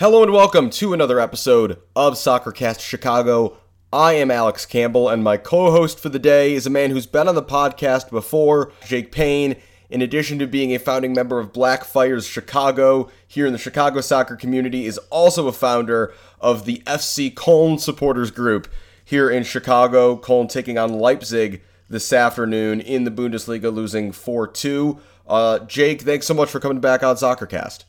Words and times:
Hello 0.00 0.22
and 0.22 0.32
welcome 0.32 0.70
to 0.70 0.94
another 0.94 1.20
episode 1.20 1.76
of 1.94 2.14
Soccercast 2.14 2.80
Chicago. 2.80 3.58
I 3.92 4.14
am 4.14 4.30
Alex 4.30 4.64
Campbell, 4.64 5.10
and 5.10 5.22
my 5.22 5.36
co 5.36 5.70
host 5.72 6.00
for 6.00 6.08
the 6.08 6.18
day 6.18 6.54
is 6.54 6.66
a 6.66 6.70
man 6.70 6.90
who's 6.90 7.04
been 7.04 7.28
on 7.28 7.34
the 7.34 7.42
podcast 7.42 8.08
before, 8.08 8.72
Jake 8.86 9.12
Payne. 9.12 9.56
In 9.90 10.00
addition 10.00 10.38
to 10.38 10.46
being 10.46 10.74
a 10.74 10.78
founding 10.78 11.12
member 11.12 11.38
of 11.38 11.52
Black 11.52 11.84
Fires 11.84 12.26
Chicago 12.26 13.10
here 13.28 13.44
in 13.44 13.52
the 13.52 13.58
Chicago 13.58 14.00
soccer 14.00 14.36
community, 14.36 14.86
is 14.86 14.96
also 15.10 15.48
a 15.48 15.52
founder 15.52 16.14
of 16.40 16.64
the 16.64 16.82
FC 16.86 17.30
Köln 17.34 17.78
supporters 17.78 18.30
group 18.30 18.68
here 19.04 19.28
in 19.28 19.44
Chicago. 19.44 20.16
Köln 20.16 20.48
taking 20.48 20.78
on 20.78 20.94
Leipzig 20.94 21.60
this 21.90 22.10
afternoon 22.10 22.80
in 22.80 23.04
the 23.04 23.10
Bundesliga, 23.10 23.70
losing 23.70 24.12
4 24.12 24.48
2. 24.48 24.98
Uh, 25.28 25.58
Jake, 25.58 26.00
thanks 26.00 26.26
so 26.26 26.32
much 26.32 26.48
for 26.48 26.58
coming 26.58 26.80
back 26.80 27.02
on 27.02 27.16
Soccercast. 27.16 27.84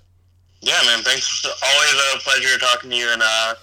Yeah, 0.61 0.79
man. 0.85 1.03
Thanks. 1.03 1.45
Always 1.45 2.15
a 2.15 2.19
pleasure 2.19 2.57
talking 2.59 2.91
to 2.91 2.95
you 2.95 3.09
and 3.11 3.21
uh, 3.21 3.55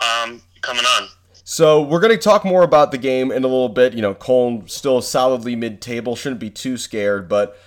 um, 0.00 0.42
coming 0.60 0.84
on. 0.84 1.08
So 1.44 1.82
we're 1.82 2.00
going 2.00 2.12
to 2.12 2.18
talk 2.18 2.44
more 2.44 2.62
about 2.62 2.92
the 2.92 2.98
game 2.98 3.32
in 3.32 3.42
a 3.42 3.48
little 3.48 3.68
bit. 3.70 3.94
You 3.94 4.02
know, 4.02 4.14
Köln 4.14 4.68
still 4.70 5.00
solidly 5.00 5.56
mid-table, 5.56 6.14
shouldn't 6.14 6.40
be 6.40 6.50
too 6.50 6.76
scared, 6.76 7.28
but 7.28 7.58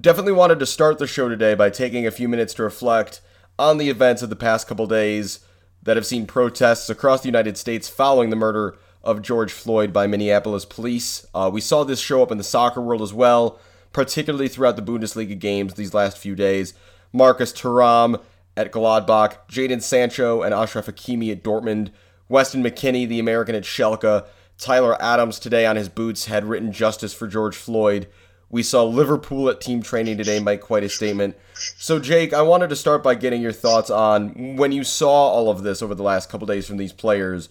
definitely 0.00 0.32
wanted 0.32 0.58
to 0.60 0.66
start 0.66 0.98
the 0.98 1.06
show 1.06 1.28
today 1.28 1.54
by 1.54 1.70
taking 1.70 2.06
a 2.06 2.10
few 2.10 2.28
minutes 2.28 2.54
to 2.54 2.62
reflect 2.62 3.20
on 3.58 3.78
the 3.78 3.90
events 3.90 4.22
of 4.22 4.30
the 4.30 4.36
past 4.36 4.68
couple 4.68 4.86
days 4.86 5.40
that 5.82 5.96
have 5.96 6.06
seen 6.06 6.26
protests 6.26 6.88
across 6.90 7.22
the 7.22 7.28
United 7.28 7.56
States 7.56 7.88
following 7.88 8.30
the 8.30 8.36
murder 8.36 8.78
of 9.02 9.22
George 9.22 9.50
Floyd 9.50 9.92
by 9.92 10.06
Minneapolis 10.06 10.64
police. 10.64 11.26
Uh, 11.34 11.50
we 11.52 11.60
saw 11.60 11.84
this 11.84 12.00
show 12.00 12.22
up 12.22 12.30
in 12.30 12.38
the 12.38 12.44
soccer 12.44 12.80
world 12.80 13.02
as 13.02 13.14
well, 13.14 13.58
particularly 13.92 14.48
throughout 14.48 14.76
the 14.76 14.82
Bundesliga 14.82 15.38
games 15.38 15.74
these 15.74 15.94
last 15.94 16.18
few 16.18 16.34
days. 16.34 16.74
Marcus 17.12 17.52
Thuram 17.52 18.20
at 18.56 18.72
Gladbach, 18.72 19.38
Jadon 19.48 19.82
Sancho 19.82 20.42
and 20.42 20.54
Achraf 20.54 20.86
Hakimi 20.86 21.32
at 21.32 21.42
Dortmund, 21.42 21.90
Weston 22.28 22.62
McKennie, 22.62 23.08
the 23.08 23.18
American 23.18 23.54
at 23.54 23.64
Schalke, 23.64 24.26
Tyler 24.58 25.00
Adams 25.02 25.38
today 25.38 25.66
on 25.66 25.76
his 25.76 25.88
boots 25.88 26.26
had 26.26 26.44
written 26.44 26.70
justice 26.70 27.14
for 27.14 27.26
George 27.26 27.56
Floyd. 27.56 28.06
We 28.50 28.62
saw 28.62 28.84
Liverpool 28.84 29.48
at 29.48 29.60
team 29.60 29.82
training 29.82 30.18
today 30.18 30.40
make 30.40 30.60
quite 30.60 30.84
a 30.84 30.88
statement. 30.88 31.36
So, 31.54 31.98
Jake, 31.98 32.32
I 32.32 32.42
wanted 32.42 32.68
to 32.70 32.76
start 32.76 33.02
by 33.02 33.14
getting 33.14 33.40
your 33.40 33.52
thoughts 33.52 33.90
on 33.90 34.56
when 34.56 34.72
you 34.72 34.84
saw 34.84 35.08
all 35.08 35.50
of 35.50 35.62
this 35.62 35.82
over 35.82 35.94
the 35.94 36.02
last 36.02 36.28
couple 36.28 36.46
days 36.46 36.66
from 36.66 36.76
these 36.76 36.92
players. 36.92 37.48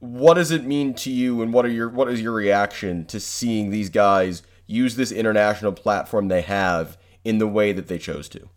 What 0.00 0.34
does 0.34 0.50
it 0.50 0.64
mean 0.64 0.94
to 0.94 1.10
you, 1.10 1.42
and 1.42 1.52
what 1.52 1.66
are 1.66 1.70
your 1.70 1.90
what 1.90 2.10
is 2.10 2.22
your 2.22 2.32
reaction 2.32 3.04
to 3.06 3.20
seeing 3.20 3.68
these 3.68 3.90
guys 3.90 4.42
use 4.66 4.96
this 4.96 5.12
international 5.12 5.72
platform 5.72 6.28
they 6.28 6.40
have 6.40 6.96
in 7.22 7.36
the 7.36 7.46
way 7.46 7.72
that 7.72 7.88
they 7.88 7.98
chose 7.98 8.28
to? 8.30 8.48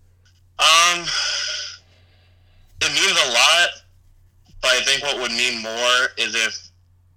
Um, 0.63 1.05
it 2.81 2.91
means 2.93 3.17
a 3.27 3.31
lot, 3.31 3.69
but 4.61 4.71
I 4.71 4.81
think 4.85 5.03
what 5.03 5.19
would 5.19 5.31
mean 5.31 5.61
more 5.61 6.07
is 6.17 6.35
if 6.35 6.69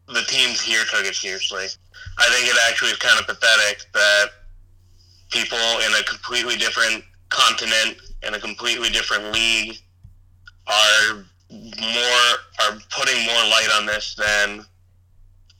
the 0.08 0.22
teams 0.22 0.60
here 0.60 0.84
took 0.90 1.04
it 1.04 1.14
seriously. 1.14 1.66
I 2.18 2.28
think 2.30 2.48
it 2.48 2.56
actually 2.68 2.90
is 2.90 2.98
kind 2.98 3.18
of 3.20 3.26
pathetic 3.26 3.84
that 3.92 4.26
people 5.30 5.58
in 5.58 5.92
a 5.98 6.02
completely 6.04 6.56
different 6.56 7.04
continent 7.28 7.98
in 8.22 8.34
a 8.34 8.40
completely 8.40 8.88
different 8.90 9.32
league 9.32 9.78
are 10.66 11.24
more 11.50 12.28
are 12.60 12.78
putting 12.90 13.24
more 13.26 13.42
light 13.50 13.68
on 13.76 13.86
this 13.86 14.14
than 14.14 14.64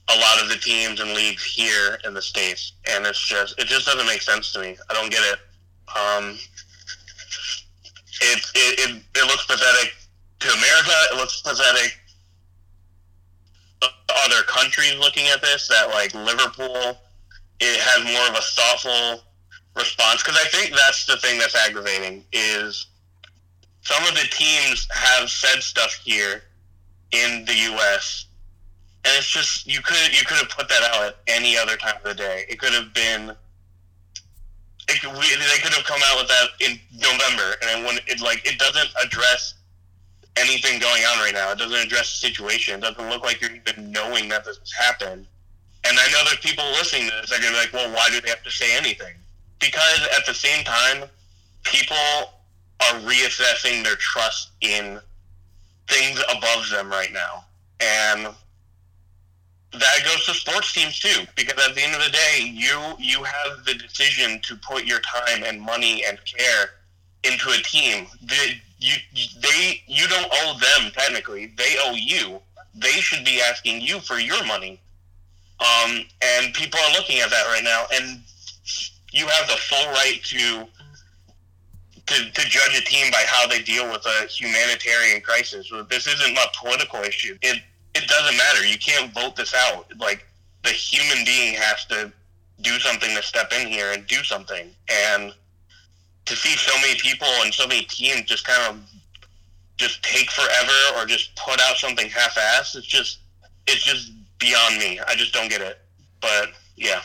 a 0.09 0.17
lot 0.19 0.41
of 0.41 0.49
the 0.49 0.55
teams 0.55 0.99
and 0.99 1.11
leagues 1.11 1.43
here 1.43 1.99
in 2.05 2.13
the 2.13 2.21
states, 2.21 2.73
and 2.89 3.05
it's 3.05 3.25
just 3.25 3.59
it 3.59 3.67
just 3.67 3.85
doesn't 3.85 4.07
make 4.07 4.21
sense 4.21 4.51
to 4.53 4.59
me. 4.59 4.77
I 4.89 4.93
don't 4.93 5.11
get 5.11 5.21
it. 5.21 5.39
Um, 5.95 6.37
it, 8.33 8.43
it, 8.55 8.79
it, 8.79 9.03
it 9.15 9.25
looks 9.27 9.45
pathetic 9.45 9.93
to 10.39 10.47
America. 10.47 10.93
It 11.11 11.17
looks 11.17 11.41
pathetic 11.41 11.97
other 14.25 14.43
countries 14.43 14.95
looking 14.99 15.27
at 15.27 15.41
this. 15.41 15.67
That 15.67 15.89
like 15.89 16.13
Liverpool, 16.13 16.97
it 17.59 17.79
has 17.79 18.03
more 18.03 18.27
of 18.29 18.35
a 18.35 18.41
thoughtful 18.41 19.23
response 19.75 20.23
because 20.23 20.39
I 20.41 20.47
think 20.49 20.75
that's 20.75 21.05
the 21.05 21.17
thing 21.17 21.39
that's 21.39 21.55
aggravating 21.55 22.23
is 22.33 22.87
some 23.81 24.03
of 24.03 24.15
the 24.15 24.27
teams 24.31 24.87
have 24.91 25.29
said 25.29 25.61
stuff 25.61 25.93
here 26.03 26.43
in 27.11 27.45
the 27.45 27.55
U.S. 27.71 28.25
and 29.05 29.13
it's 29.17 29.29
just 29.29 29.65
you 29.67 29.81
could 29.81 30.17
you 30.17 30.25
could 30.25 30.37
have 30.37 30.49
put 30.49 30.67
that 30.69 30.83
out 30.93 31.03
at 31.03 31.15
any 31.27 31.57
other 31.57 31.77
time 31.77 31.95
of 31.97 32.03
the 32.03 32.15
day. 32.15 32.45
It 32.49 32.59
could 32.59 32.73
have 32.73 32.93
been 32.93 33.35
it, 34.87 35.01
they 35.01 35.61
could 35.61 35.73
have 35.73 35.85
come 35.85 36.01
out 36.07 36.17
with 36.17 36.27
that 36.27 36.47
in 36.59 36.79
November, 36.95 37.55
and 37.67 37.85
when 37.85 37.97
it 38.07 38.21
like 38.21 38.45
it 38.45 38.57
doesn't 38.57 38.89
address 39.03 39.55
anything 40.37 40.79
going 40.79 41.03
on 41.03 41.19
right 41.19 41.33
now. 41.33 41.51
It 41.51 41.57
doesn't 41.57 41.77
address 41.77 42.19
the 42.19 42.27
situation. 42.27 42.75
It 42.75 42.81
doesn't 42.81 43.09
look 43.09 43.23
like 43.23 43.41
you're 43.41 43.55
even 43.55 43.91
knowing 43.91 44.29
that 44.29 44.45
this 44.45 44.57
has 44.57 44.71
happened. 44.71 45.25
And 45.83 45.97
I 45.97 46.11
know 46.11 46.23
there's 46.25 46.39
people 46.39 46.65
listening 46.71 47.09
to 47.09 47.15
this 47.21 47.29
that 47.29 47.39
are 47.39 47.41
gonna 47.41 47.53
be 47.53 47.59
like, 47.59 47.73
well, 47.73 47.91
why 47.93 48.09
do 48.09 48.21
they 48.21 48.29
have 48.29 48.43
to 48.43 48.51
say 48.51 48.75
anything? 48.77 49.15
Because 49.59 50.07
at 50.17 50.25
the 50.25 50.33
same 50.33 50.63
time, 50.63 51.09
people 51.63 51.97
are 52.81 52.99
reassessing 53.01 53.83
their 53.83 53.95
trust 53.95 54.51
in 54.61 54.99
things 55.87 56.21
above 56.35 56.69
them 56.69 56.89
right 56.89 57.11
now, 57.11 57.45
and 57.79 58.27
that 59.73 60.03
goes 60.05 60.25
to 60.25 60.33
sports 60.33 60.71
teams 60.73 60.99
too, 60.99 61.25
because 61.35 61.61
at 61.67 61.75
the 61.75 61.83
end 61.83 61.95
of 61.95 62.03
the 62.03 62.11
day, 62.11 62.39
you 62.41 62.93
you 62.99 63.23
have 63.23 63.65
the 63.65 63.73
decision 63.73 64.39
to 64.43 64.55
put 64.57 64.85
your 64.85 64.99
time 64.99 65.43
and 65.43 65.61
money 65.61 66.03
and 66.07 66.17
care 66.25 66.71
into 67.23 67.49
a 67.49 67.61
team. 67.63 68.07
The, 68.23 68.53
you 68.79 68.95
they 69.41 69.81
you 69.87 70.07
don't 70.07 70.29
owe 70.31 70.57
them 70.59 70.91
technically; 70.91 71.53
they 71.57 71.75
owe 71.83 71.95
you. 71.95 72.39
They 72.75 72.91
should 72.91 73.25
be 73.25 73.41
asking 73.41 73.81
you 73.81 73.99
for 73.99 74.19
your 74.19 74.43
money. 74.45 74.79
Um, 75.59 76.05
and 76.21 76.53
people 76.53 76.79
are 76.79 76.93
looking 76.93 77.19
at 77.19 77.31
that 77.31 77.47
right 77.47 77.63
now, 77.63 77.85
and 77.93 78.21
you 79.11 79.27
have 79.27 79.47
the 79.47 79.57
full 79.57 79.91
right 79.91 80.19
to 80.23 80.67
to, 82.05 82.31
to 82.31 82.41
judge 82.47 82.77
a 82.77 82.85
team 82.85 83.11
by 83.11 83.23
how 83.27 83.47
they 83.47 83.61
deal 83.61 83.91
with 83.91 84.05
a 84.05 84.27
humanitarian 84.27 85.19
crisis. 85.19 85.69
This 85.89 86.07
isn't 86.07 86.37
a 86.37 86.47
political 86.57 87.01
issue. 87.01 87.37
It 87.41 87.61
it 87.97 88.07
doesn't 88.07 88.37
matter. 88.37 88.65
You 88.65 88.77
can't 88.77 89.13
vote 89.13 89.35
this 89.35 89.53
out. 89.53 89.87
Like 89.99 90.25
the 90.63 90.69
human 90.69 91.25
being 91.25 91.55
has 91.55 91.85
to 91.85 92.11
do 92.61 92.79
something 92.79 93.15
to 93.15 93.23
step 93.23 93.51
in 93.59 93.67
here 93.67 93.91
and 93.91 94.05
do 94.07 94.23
something. 94.23 94.69
And 94.89 95.33
to 96.25 96.35
see 96.35 96.55
so 96.55 96.75
many 96.81 96.99
people 96.99 97.27
and 97.43 97.53
so 97.53 97.67
many 97.67 97.83
teams 97.85 98.23
just 98.23 98.45
kind 98.45 98.75
of 98.75 98.81
just 99.77 100.03
take 100.03 100.29
forever 100.31 100.97
or 100.97 101.05
just 101.05 101.35
put 101.35 101.59
out 101.61 101.77
something 101.77 102.09
half-assed, 102.09 102.75
it's 102.75 102.87
just 102.87 103.19
it's 103.67 103.83
just 103.83 104.11
beyond 104.39 104.77
me. 104.77 104.99
I 105.07 105.15
just 105.15 105.33
don't 105.33 105.49
get 105.49 105.61
it. 105.61 105.79
But 106.21 106.49
yeah. 106.75 107.01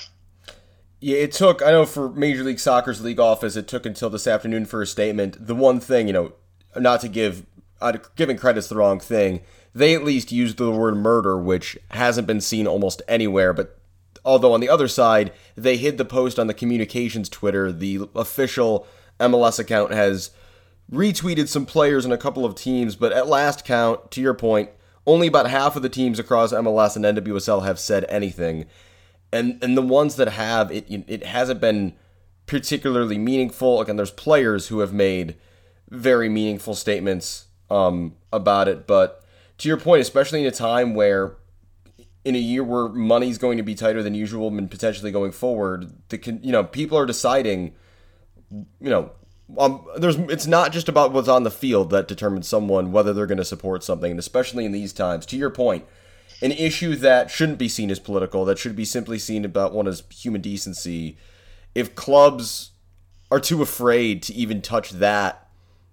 Yeah, 1.01 1.19
it 1.19 1.33
took. 1.33 1.63
I 1.63 1.73
know 1.73 1.85
for 1.85 2.11
Major 2.11 2.45
League 2.45 2.61
Soccer's 2.61 3.03
league 3.03 3.19
office, 3.19 3.57
it 3.57 3.67
took 3.67 3.85
until 3.85 4.09
this 4.09 4.27
afternoon 4.27 4.67
for 4.67 4.83
a 4.83 4.87
statement. 4.87 5.47
The 5.47 5.55
one 5.55 5.81
thing, 5.81 6.07
you 6.07 6.13
know, 6.13 6.33
not 6.77 7.01
to 7.01 7.09
give, 7.09 7.45
uh, 7.81 7.95
giving 8.15 8.37
credit's 8.37 8.69
the 8.69 8.77
wrong 8.77 9.01
thing 9.01 9.41
they 9.75 9.95
at 9.95 10.05
least 10.05 10.33
used 10.33 10.59
the 10.59 10.71
word 10.71 10.97
murder, 10.97 11.39
which 11.39 11.79
hasn't 11.91 12.27
been 12.27 12.41
seen 12.41 12.67
almost 12.67 13.03
anywhere. 13.09 13.53
But 13.53 13.79
although 14.25 14.53
on 14.55 14.61
the 14.61 14.69
other 14.69 14.89
side, 14.89 15.33
they 15.57 15.77
hid 15.77 15.99
the 15.99 16.05
post 16.05 16.39
on 16.39 16.47
the 16.47 16.55
communications 16.55 17.29
Twitter, 17.29 17.73
the 17.73 18.09
official 18.15 18.87
MLS 19.19 19.59
account 19.59 19.93
has 19.93 20.31
retweeted 20.91 21.49
some 21.49 21.65
players 21.65 22.05
and 22.05 22.13
a 22.13 22.19
couple 22.19 22.45
of 22.45 22.55
teams, 22.55 22.97
but 22.97 23.13
at 23.13 23.27
last 23.27 23.65
count, 23.65 24.11
to 24.11 24.21
your 24.21 24.35
point, 24.35 24.71
only 25.07 25.27
about 25.27 25.49
half 25.49 25.75
of 25.75 25.83
the 25.83 25.89
teams 25.89 26.19
across 26.19 26.53
MLS 26.53 26.97
and 26.97 27.05
NWSL 27.05 27.65
have 27.65 27.79
said 27.79 28.05
anything. 28.09 28.67
And 29.33 29.59
and 29.63 29.77
the 29.77 29.83
ones 29.83 30.17
that 30.17 30.29
have, 30.29 30.71
it 30.71 30.87
it 30.89 31.25
hasn't 31.25 31.61
been 31.61 31.95
particularly 32.47 33.19
meaningful. 33.19 33.81
Again, 33.81 33.97
there's 33.97 34.11
players 34.11 34.69
who 34.69 34.81
have 34.81 34.93
made 34.93 35.37
very 35.89 36.29
meaningful 36.29 36.75
statements 36.75 37.47
um, 37.71 38.15
about 38.33 38.69
it, 38.69 38.87
but 38.87 39.22
to 39.63 39.69
your 39.69 39.77
point, 39.77 40.01
especially 40.01 40.41
in 40.41 40.47
a 40.47 40.51
time 40.51 40.93
where 40.93 41.37
in 42.25 42.35
a 42.35 42.39
year 42.39 42.65
where 42.65 42.89
money's 42.89 43.39
going 43.39 43.59
to 43.59 43.63
be 43.63 43.77
tighter 43.77 44.03
than 44.03 44.13
usual 44.13 44.49
and 44.49 44.69
potentially 44.69 45.13
going 45.13 45.31
forward, 45.31 45.93
the 46.09 46.41
you 46.43 46.51
know 46.51 46.65
people 46.65 46.99
are 46.99 47.07
deciding, 47.07 47.73
you 48.51 48.91
know, 48.91 49.13
um, 49.59 49.87
there's 49.97 50.17
it's 50.17 50.49
not 50.49 50.73
just 50.73 50.89
about 50.89 51.13
what's 51.13 51.29
on 51.29 51.45
the 51.45 51.51
field 51.51 51.91
that 51.91 52.09
determines 52.09 52.49
someone 52.49 52.91
whether 52.91 53.13
they're 53.13 53.27
going 53.27 53.39
to 53.39 53.45
support 53.45 53.85
something, 53.85 54.11
and 54.11 54.19
especially 54.19 54.65
in 54.65 54.73
these 54.73 54.93
times. 54.93 55.25
To 55.27 55.37
your 55.37 55.51
point, 55.51 55.85
an 56.43 56.51
issue 56.51 56.97
that 56.97 57.31
shouldn't 57.31 57.59
be 57.59 57.69
seen 57.69 57.89
as 57.93 58.01
political, 58.01 58.45
that 58.47 58.59
should 58.59 58.75
be 58.75 58.85
simply 58.85 59.19
seen 59.21 59.45
about 59.45 59.73
one 59.73 59.87
as 59.87 60.03
human 60.11 60.41
decency. 60.41 61.17
If 61.73 61.95
clubs 61.95 62.73
are 63.31 63.39
too 63.39 63.63
afraid 63.63 64.25
to 64.25 64.35
even 64.35 64.61
touch 64.61 64.91
that 64.91 65.42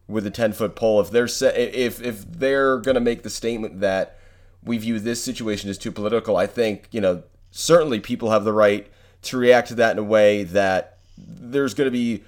with 0.10 0.26
a 0.26 0.32
10 0.32 0.54
foot 0.54 0.76
pole 0.76 1.00
if 1.00 1.12
they're 1.12 1.30
if 1.56 2.02
if 2.02 2.30
they're 2.30 2.78
going 2.80 2.96
to 2.96 3.02
make 3.02 3.24
the 3.24 3.30
statement 3.30 3.80
that 3.80 4.18
we 4.64 4.78
view 4.78 5.00
this 5.00 5.24
situation 5.24 5.70
as 5.70 5.78
too 5.78 5.92
political 5.92 6.36
i 6.36 6.48
think 6.48 6.88
you 6.92 7.00
know 7.00 7.24
certainly 7.52 8.00
people 8.00 8.32
have 8.32 8.44
the 8.44 8.54
right 8.54 8.88
to 9.22 9.38
react 9.38 9.68
to 9.70 9.76
that 9.76 9.92
in 9.92 10.00
a 10.00 10.04
way 10.04 10.44
that 10.44 10.98
there's 11.18 11.74
going 11.74 11.88
to 11.88 11.92
be 11.92 12.24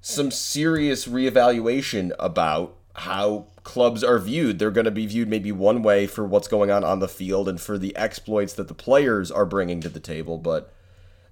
some 0.00 0.30
serious 0.30 1.06
reevaluation 1.06 2.10
about 2.18 2.76
how 2.94 3.46
clubs 3.62 4.02
are 4.02 4.18
viewed. 4.18 4.58
They're 4.58 4.70
going 4.70 4.86
to 4.86 4.90
be 4.90 5.06
viewed 5.06 5.28
maybe 5.28 5.52
one 5.52 5.82
way 5.82 6.06
for 6.06 6.24
what's 6.24 6.48
going 6.48 6.70
on 6.70 6.84
on 6.84 6.98
the 6.98 7.08
field 7.08 7.48
and 7.48 7.60
for 7.60 7.78
the 7.78 7.94
exploits 7.96 8.54
that 8.54 8.68
the 8.68 8.74
players 8.74 9.30
are 9.30 9.44
bringing 9.44 9.80
to 9.82 9.88
the 9.88 10.00
table, 10.00 10.38
but 10.38 10.72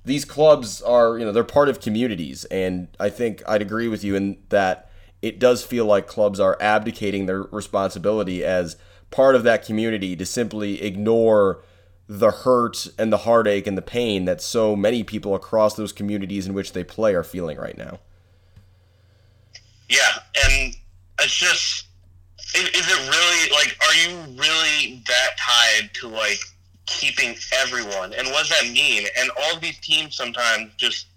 these 0.04 0.24
clubs 0.24 0.80
are, 0.82 1.18
you 1.18 1.24
know, 1.24 1.32
they're 1.32 1.44
part 1.44 1.68
of 1.68 1.80
communities 1.80 2.44
and 2.46 2.88
I 3.00 3.10
think 3.10 3.42
I'd 3.46 3.62
agree 3.62 3.88
with 3.88 4.04
you 4.04 4.14
in 4.14 4.38
that 4.50 4.87
it 5.22 5.38
does 5.38 5.64
feel 5.64 5.84
like 5.84 6.06
clubs 6.06 6.38
are 6.38 6.56
abdicating 6.60 7.26
their 7.26 7.42
responsibility 7.42 8.44
as 8.44 8.76
part 9.10 9.34
of 9.34 9.42
that 9.42 9.64
community 9.64 10.14
to 10.16 10.26
simply 10.26 10.82
ignore 10.82 11.62
the 12.06 12.30
hurt 12.30 12.88
and 12.98 13.12
the 13.12 13.18
heartache 13.18 13.66
and 13.66 13.76
the 13.76 13.82
pain 13.82 14.24
that 14.24 14.40
so 14.40 14.74
many 14.74 15.04
people 15.04 15.34
across 15.34 15.74
those 15.74 15.92
communities 15.92 16.46
in 16.46 16.54
which 16.54 16.72
they 16.72 16.82
play 16.82 17.14
are 17.14 17.24
feeling 17.24 17.58
right 17.58 17.76
now. 17.76 17.98
Yeah, 19.88 20.18
and 20.44 20.74
it's 21.20 21.36
just 21.36 21.86
is, 22.54 22.68
it 22.72 23.10
really 23.10 23.50
like 23.52 23.76
are 23.80 23.94
you 23.94 24.40
really 24.40 25.02
that 25.06 25.36
tied 25.38 25.92
to 25.94 26.08
like 26.08 26.38
keeping 26.86 27.36
everyone 27.52 28.14
and 28.14 28.26
what 28.28 28.46
does 28.46 28.48
that 28.48 28.72
mean 28.72 29.06
and 29.18 29.30
all 29.38 29.58
these 29.58 29.78
teams 29.80 30.16
sometimes 30.16 30.70
just 30.78 31.08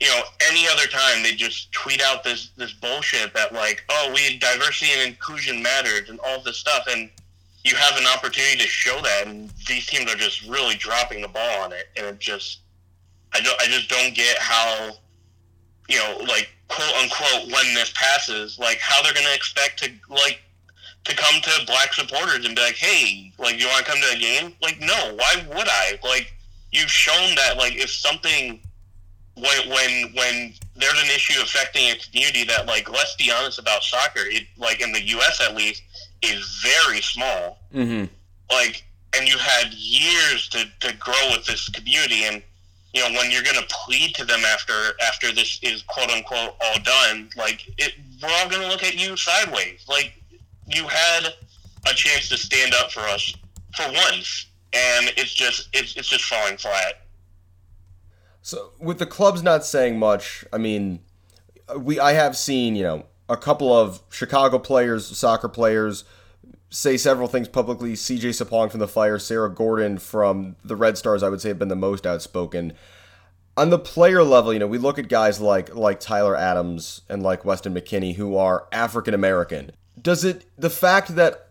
you 0.00 0.08
know 0.08 0.22
any 0.48 0.66
other 0.68 0.86
time 0.86 1.22
they 1.22 1.32
just 1.32 1.72
tweet 1.72 2.02
out 2.02 2.22
this 2.22 2.50
this 2.56 2.72
bullshit 2.74 3.32
that 3.34 3.52
like 3.52 3.82
oh 3.88 4.12
we 4.14 4.38
diversity 4.38 4.90
and 4.92 5.08
inclusion 5.08 5.62
matters 5.62 6.08
and 6.10 6.20
all 6.26 6.40
this 6.42 6.56
stuff 6.56 6.86
and 6.90 7.10
you 7.64 7.74
have 7.74 7.98
an 7.98 8.06
opportunity 8.14 8.58
to 8.58 8.68
show 8.68 9.00
that 9.02 9.24
and 9.26 9.50
these 9.66 9.86
teams 9.86 10.12
are 10.12 10.16
just 10.16 10.46
really 10.46 10.76
dropping 10.76 11.22
the 11.22 11.28
ball 11.28 11.62
on 11.62 11.72
it 11.72 11.88
and 11.96 12.06
it 12.06 12.18
just 12.18 12.60
i 13.32 13.40
don't 13.40 13.60
i 13.60 13.66
just 13.66 13.88
don't 13.88 14.14
get 14.14 14.36
how 14.38 14.90
you 15.88 15.98
know 15.98 16.18
like 16.28 16.50
quote 16.68 16.94
unquote 17.02 17.52
when 17.52 17.74
this 17.74 17.92
passes, 17.94 18.58
like 18.58 18.78
how 18.80 19.02
they're 19.02 19.12
to 19.12 19.34
expect 19.34 19.78
to 19.80 19.90
like 20.08 20.40
to 21.04 21.14
come 21.14 21.40
to 21.40 21.66
black 21.66 21.92
supporters 21.94 22.44
and 22.44 22.56
be 22.56 22.62
like, 22.62 22.74
hey, 22.74 23.32
like 23.38 23.60
you 23.60 23.66
want 23.66 23.84
to 23.84 23.92
come 23.92 24.00
to 24.00 24.16
a 24.16 24.18
game? 24.18 24.54
Like, 24.60 24.80
no, 24.80 25.14
why 25.16 25.46
would 25.48 25.68
I? 25.68 25.98
Like, 26.02 26.32
you've 26.72 26.90
shown 26.90 27.34
that 27.36 27.56
like 27.56 27.76
if 27.76 27.90
something 27.90 28.60
when 29.36 29.68
when 29.68 30.12
when 30.14 30.54
there's 30.74 31.00
an 31.00 31.08
issue 31.14 31.40
affecting 31.42 31.90
a 31.90 31.96
community 31.96 32.44
that 32.44 32.66
like 32.66 32.90
let's 32.90 33.14
be 33.16 33.30
honest 33.30 33.58
about 33.58 33.82
soccer, 33.82 34.20
it 34.24 34.44
like 34.56 34.80
in 34.80 34.92
the 34.92 35.02
U.S. 35.08 35.40
at 35.40 35.54
least 35.54 35.82
is 36.22 36.62
very 36.62 37.00
small. 37.00 37.58
Mm-hmm. 37.74 38.06
Like, 38.50 38.84
and 39.16 39.28
you 39.28 39.36
had 39.38 39.72
years 39.74 40.48
to 40.50 40.64
to 40.80 40.96
grow 40.96 41.30
with 41.32 41.46
this 41.46 41.68
community 41.68 42.24
and 42.24 42.42
you 42.96 43.02
know, 43.02 43.18
when 43.18 43.30
you're 43.30 43.42
going 43.42 43.56
to 43.56 43.66
plead 43.68 44.14
to 44.14 44.24
them 44.24 44.40
after 44.46 44.72
after 45.06 45.30
this 45.30 45.60
is 45.62 45.82
quote 45.82 46.10
unquote 46.10 46.56
all 46.62 46.78
done, 46.82 47.28
like 47.36 47.68
it, 47.76 47.92
we're 48.22 48.30
all 48.30 48.48
going 48.48 48.62
to 48.62 48.68
look 48.68 48.82
at 48.82 48.94
you 48.94 49.16
sideways. 49.18 49.84
Like 49.86 50.14
you 50.66 50.88
had 50.88 51.34
a 51.86 51.94
chance 51.94 52.30
to 52.30 52.38
stand 52.38 52.72
up 52.72 52.90
for 52.90 53.00
us 53.00 53.34
for 53.74 53.84
once, 53.92 54.46
and 54.72 55.12
it's 55.18 55.34
just 55.34 55.68
it's 55.74 55.94
it's 55.96 56.08
just 56.08 56.24
falling 56.24 56.56
flat. 56.56 57.05
So 58.46 58.70
with 58.78 59.00
the 59.00 59.06
clubs 59.06 59.42
not 59.42 59.64
saying 59.64 59.98
much, 59.98 60.44
I 60.52 60.58
mean, 60.58 61.00
we 61.76 61.98
I 61.98 62.12
have 62.12 62.36
seen 62.36 62.76
you 62.76 62.84
know 62.84 63.06
a 63.28 63.36
couple 63.36 63.76
of 63.76 64.02
Chicago 64.08 64.60
players, 64.60 65.04
soccer 65.04 65.48
players 65.48 66.04
say 66.70 66.96
several 66.96 67.26
things 67.26 67.48
publicly. 67.48 67.94
CJ 67.94 68.40
Sapong 68.40 68.70
from 68.70 68.78
the 68.78 68.86
Fire, 68.86 69.18
Sarah 69.18 69.50
Gorden 69.50 70.00
from 70.00 70.54
the 70.64 70.76
Red 70.76 70.96
Stars, 70.96 71.24
I 71.24 71.28
would 71.28 71.40
say 71.40 71.48
have 71.48 71.58
been 71.58 71.66
the 71.66 71.74
most 71.74 72.06
outspoken. 72.06 72.74
On 73.56 73.70
the 73.70 73.80
player 73.80 74.22
level, 74.22 74.52
you 74.52 74.60
know, 74.60 74.68
we 74.68 74.78
look 74.78 75.00
at 75.00 75.08
guys 75.08 75.40
like 75.40 75.74
like 75.74 75.98
Tyler 75.98 76.36
Adams 76.36 77.00
and 77.08 77.24
like 77.24 77.44
Weston 77.44 77.74
McKennie 77.74 78.14
who 78.14 78.36
are 78.36 78.68
African 78.70 79.12
American. 79.12 79.72
Does 80.00 80.22
it 80.22 80.44
the 80.56 80.70
fact 80.70 81.16
that 81.16 81.48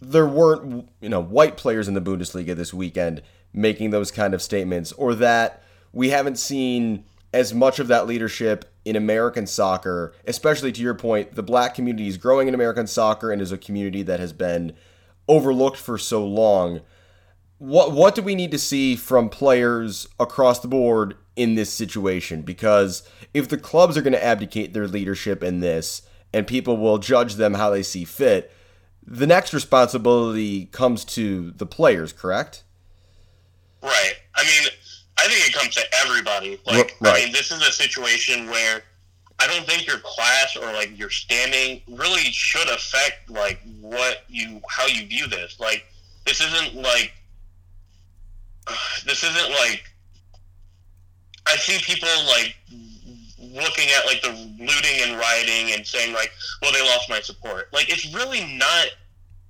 there 0.00 0.26
weren't 0.26 0.88
you 1.00 1.10
know 1.10 1.22
white 1.22 1.56
players 1.56 1.86
in 1.86 1.94
the 1.94 2.02
Bundesliga 2.02 2.56
this 2.56 2.74
weekend 2.74 3.22
making 3.52 3.90
those 3.90 4.10
kind 4.10 4.34
of 4.34 4.42
statements, 4.42 4.90
or 4.90 5.14
that 5.14 5.60
we 5.94 6.10
haven't 6.10 6.38
seen 6.38 7.04
as 7.32 7.54
much 7.54 7.78
of 7.78 7.88
that 7.88 8.06
leadership 8.06 8.64
in 8.84 8.96
American 8.96 9.46
soccer, 9.46 10.12
especially 10.26 10.72
to 10.72 10.82
your 10.82 10.94
point, 10.94 11.34
the 11.34 11.42
black 11.42 11.74
community 11.74 12.06
is 12.06 12.16
growing 12.16 12.48
in 12.48 12.54
American 12.54 12.86
soccer 12.86 13.32
and 13.32 13.40
is 13.40 13.52
a 13.52 13.58
community 13.58 14.02
that 14.02 14.20
has 14.20 14.32
been 14.32 14.74
overlooked 15.26 15.78
for 15.78 15.96
so 15.96 16.24
long. 16.24 16.80
What 17.58 17.92
what 17.92 18.14
do 18.14 18.22
we 18.22 18.34
need 18.34 18.50
to 18.50 18.58
see 18.58 18.94
from 18.94 19.28
players 19.30 20.06
across 20.20 20.60
the 20.60 20.68
board 20.68 21.16
in 21.36 21.54
this 21.54 21.72
situation? 21.72 22.42
Because 22.42 23.08
if 23.32 23.48
the 23.48 23.56
clubs 23.56 23.96
are 23.96 24.02
going 24.02 24.12
to 24.12 24.24
abdicate 24.24 24.74
their 24.74 24.88
leadership 24.88 25.42
in 25.42 25.60
this 25.60 26.02
and 26.32 26.46
people 26.46 26.76
will 26.76 26.98
judge 26.98 27.36
them 27.36 27.54
how 27.54 27.70
they 27.70 27.82
see 27.82 28.04
fit, 28.04 28.52
the 29.06 29.26
next 29.26 29.54
responsibility 29.54 30.66
comes 30.66 31.04
to 31.04 31.52
the 31.52 31.66
players, 31.66 32.12
correct? 32.12 32.64
Right. 33.82 34.14
I 34.34 34.42
mean, 34.42 34.70
I 35.24 35.28
think 35.28 35.48
it 35.48 35.54
comes 35.54 35.74
to 35.76 35.82
everybody. 36.02 36.58
Like, 36.66 36.96
right. 37.00 37.14
I 37.14 37.24
mean, 37.24 37.32
this 37.32 37.50
is 37.50 37.66
a 37.66 37.72
situation 37.72 38.46
where 38.50 38.82
I 39.38 39.46
don't 39.46 39.66
think 39.66 39.86
your 39.86 39.98
class 39.98 40.54
or 40.54 40.66
like 40.72 40.96
your 40.98 41.08
standing 41.08 41.80
really 41.88 42.24
should 42.24 42.68
affect 42.68 43.30
like 43.30 43.60
what 43.80 44.24
you 44.28 44.60
how 44.68 44.86
you 44.86 45.06
view 45.06 45.26
this. 45.26 45.58
Like, 45.58 45.86
this 46.26 46.40
isn't 46.42 46.74
like 46.74 47.12
uh, 48.66 48.74
this 49.06 49.24
isn't 49.24 49.50
like 49.52 49.84
I 51.46 51.56
see 51.56 51.78
people 51.82 52.08
like 52.26 52.54
looking 53.38 53.88
at 53.96 54.04
like 54.06 54.20
the 54.20 54.30
looting 54.58 55.00
and 55.02 55.18
rioting 55.18 55.74
and 55.74 55.86
saying 55.86 56.12
like, 56.12 56.32
well, 56.60 56.72
they 56.72 56.82
lost 56.82 57.08
my 57.08 57.20
support. 57.20 57.72
Like, 57.72 57.90
it's 57.90 58.12
really 58.14 58.58
not 58.58 58.86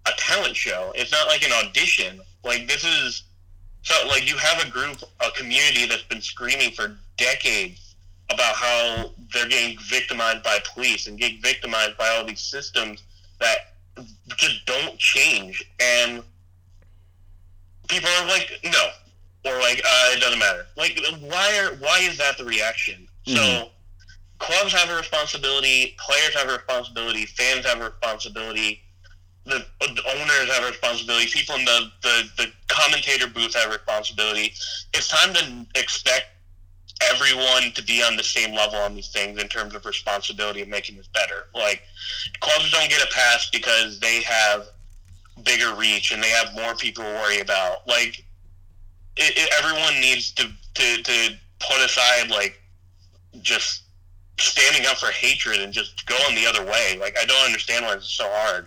a 0.07 0.13
talent 0.19 0.55
show. 0.55 0.93
It's 0.95 1.11
not 1.11 1.27
like 1.27 1.45
an 1.45 1.53
audition. 1.53 2.21
Like, 2.45 2.69
this 2.69 2.85
is 2.85 3.25
so 3.85 3.95
like 4.09 4.29
you 4.29 4.37
have 4.39 4.67
a 4.67 4.71
group, 4.71 4.97
a 5.21 5.31
community 5.33 5.87
that's 5.87 6.03
been 6.03 6.23
screaming 6.23 6.73
for 6.73 6.97
decades 7.19 7.95
about 8.31 8.55
how 8.55 9.11
they're 9.33 9.49
getting 9.49 9.79
victimized 9.79 10.43
by 10.43 10.59
police 10.73 11.07
and 11.07 11.19
getting 11.19 11.41
victimized 11.43 11.97
by 11.99 12.09
all 12.09 12.25
these 12.25 12.41
systems 12.41 13.03
that 13.41 13.75
just 14.37 14.65
don't 14.65 14.99
change. 14.99 15.63
And 15.81 16.23
people 17.89 18.09
are 18.09 18.27
like, 18.27 18.59
no, 18.65 18.89
or 19.45 19.61
like, 19.61 19.83
uh, 19.87 20.11
it 20.13 20.21
doesn't 20.21 20.39
matter. 20.39 20.67
Like, 20.79 20.99
why 21.21 21.59
are 21.59 21.77
why 21.77 22.01
is 22.01 22.17
that 22.17 22.39
the 22.39 22.45
reaction? 22.45 23.07
Mm-hmm. 23.27 23.37
So 23.37 23.69
clubs 24.39 24.73
have 24.73 24.89
a 24.89 24.97
responsibility, 24.97 25.95
players 25.99 26.35
have 26.37 26.49
a 26.49 26.55
responsibility, 26.55 27.27
fans 27.27 27.67
have 27.67 27.83
a 27.83 27.91
responsibility 27.91 28.81
the 29.47 29.65
owners 30.17 30.55
have 30.55 30.69
responsibility. 30.69 31.27
People 31.27 31.57
in 31.57 31.65
the, 31.65 31.91
the, 32.03 32.23
the 32.37 32.53
commentator 32.69 33.27
booth 33.27 33.55
have 33.55 33.71
responsibility. 33.71 34.55
It's 34.95 35.09
time 35.09 35.35
to 35.35 35.67
expect 35.79 36.27
everyone 37.03 37.73
to 37.75 37.83
be 37.83 38.03
on 38.03 38.17
the 38.17 38.23
same 38.23 38.55
level 38.55 38.79
on 38.79 38.95
these 38.95 39.09
things 39.09 39.41
in 39.41 39.49
terms 39.49 39.75
of 39.75 39.85
responsibility 39.85 40.63
of 40.63 40.69
making 40.69 40.97
this 40.97 41.09
better. 41.09 41.47
Like 41.55 41.83
clubs 42.41 42.71
don't 42.71 42.89
get 42.89 43.03
a 43.03 43.13
pass 43.13 43.51
because 43.51 44.01
they 44.01 44.23
have 44.23 44.67
bigger 45.43 45.75
reach 45.75 46.13
and 46.13 46.23
they 46.23 46.31
have 46.31 46.55
more 46.55 46.75
people 46.75 47.05
to 47.05 47.11
worry 47.11 47.41
about. 47.41 47.87
Like 47.87 48.25
it, 49.17 49.37
it, 49.37 49.53
everyone 49.59 50.01
needs 50.01 50.33
to, 50.33 50.45
to 50.75 51.03
to 51.03 51.37
put 51.61 51.85
aside 51.85 52.31
like 52.31 52.61
just 53.43 53.83
standing 54.39 54.87
up 54.87 54.97
for 54.97 55.11
hatred 55.13 55.61
and 55.61 55.73
just 55.73 56.07
going 56.07 56.35
the 56.35 56.47
other 56.47 56.65
way. 56.65 56.97
Like 56.99 57.17
I 57.21 57.25
don't 57.25 57.45
understand 57.45 57.85
why 57.85 57.95
it's 57.95 58.09
so 58.09 58.29
hard 58.29 58.67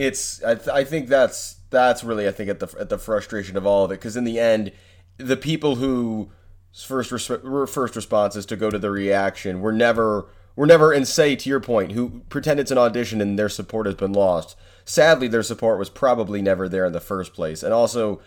it's 0.00 0.42
I, 0.42 0.54
th- 0.54 0.68
I 0.68 0.82
think 0.82 1.08
that's 1.08 1.56
that's 1.68 2.02
really 2.02 2.26
I 2.26 2.32
think 2.32 2.48
at 2.48 2.58
the 2.58 2.74
at 2.80 2.88
the 2.88 2.96
frustration 2.96 3.56
of 3.58 3.66
all 3.66 3.84
of 3.84 3.90
it 3.90 4.00
because 4.00 4.16
in 4.16 4.24
the 4.24 4.40
end 4.40 4.72
the 5.18 5.36
people 5.36 5.76
who 5.76 6.30
first 6.74 7.12
res- 7.12 7.26
first 7.70 7.94
responses 7.94 8.46
to 8.46 8.56
go 8.56 8.70
to 8.70 8.78
the 8.78 8.90
reaction 8.90 9.60
were 9.60 9.72
never 9.72 10.26
were 10.56 10.66
never 10.66 10.90
and 10.90 11.06
say 11.06 11.36
to 11.36 11.50
your 11.50 11.60
point 11.60 11.92
who 11.92 12.22
pretend 12.30 12.58
it's 12.58 12.70
an 12.70 12.78
audition 12.78 13.20
and 13.20 13.38
their 13.38 13.50
support 13.50 13.84
has 13.84 13.94
been 13.94 14.14
lost. 14.14 14.56
Sadly 14.86 15.28
their 15.28 15.42
support 15.42 15.78
was 15.78 15.90
probably 15.90 16.40
never 16.40 16.66
there 16.66 16.86
in 16.86 16.94
the 16.94 17.00
first 17.00 17.34
place. 17.34 17.62
And 17.62 17.74
also 17.74 18.22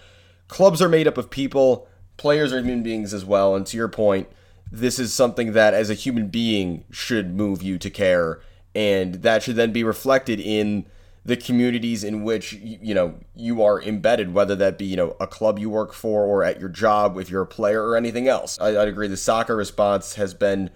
clubs 0.47 0.79
are 0.79 0.89
made 0.89 1.07
up 1.07 1.17
of 1.17 1.31
people 1.31 1.87
players 2.17 2.53
are 2.53 2.59
human 2.59 2.83
beings 2.83 3.15
as 3.15 3.25
well 3.25 3.55
and 3.55 3.65
to 3.65 3.77
your 3.77 3.87
point 3.87 4.27
this 4.71 4.99
is 4.99 5.11
something 5.11 5.53
that 5.53 5.73
as 5.73 5.89
a 5.89 5.95
human 5.95 6.27
being 6.27 6.83
should 6.91 7.35
move 7.35 7.63
you 7.63 7.79
to 7.79 7.89
care. 7.89 8.41
And 8.75 9.15
that 9.15 9.41
should 9.41 9.55
then 9.55 9.71
be 9.71 9.83
reflected 9.83 10.39
in 10.39 10.85
the 11.25 11.37
communities 11.37 12.03
in 12.03 12.23
which 12.23 12.53
you 12.53 12.93
know 12.93 13.15
you 13.35 13.63
are 13.63 13.81
embedded, 13.81 14.33
whether 14.33 14.55
that 14.55 14.77
be 14.77 14.85
you 14.85 14.97
know 14.97 15.15
a 15.19 15.27
club 15.27 15.59
you 15.59 15.69
work 15.69 15.93
for 15.93 16.23
or 16.23 16.43
at 16.43 16.59
your 16.59 16.69
job 16.69 17.17
if 17.17 17.29
you're 17.29 17.43
a 17.43 17.47
player 17.47 17.85
or 17.85 17.95
anything 17.95 18.27
else. 18.27 18.59
I, 18.59 18.73
would 18.73 18.87
agree. 18.87 19.07
The 19.07 19.17
soccer 19.17 19.55
response 19.55 20.15
has 20.15 20.33
been 20.33 20.69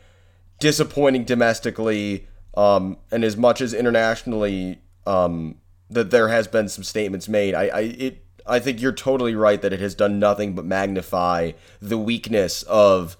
disappointing 0.59 1.25
domestically, 1.25 2.27
um, 2.55 2.97
and 3.11 3.23
as 3.23 3.35
much 3.35 3.61
as 3.61 3.73
internationally, 3.73 4.79
um, 5.05 5.55
that 5.89 6.11
there 6.11 6.29
has 6.29 6.47
been 6.47 6.69
some 6.69 6.83
statements 6.83 7.27
made. 7.27 7.53
I, 7.53 7.67
I 7.67 7.79
it 7.81 8.23
I 8.45 8.59
think 8.59 8.81
you're 8.81 8.93
totally 8.93 9.35
right 9.35 9.61
that 9.61 9.73
it 9.73 9.79
has 9.79 9.95
done 9.95 10.19
nothing 10.19 10.55
but 10.55 10.65
magnify 10.65 11.51
the 11.81 11.97
weakness 11.97 12.63
of 12.63 13.17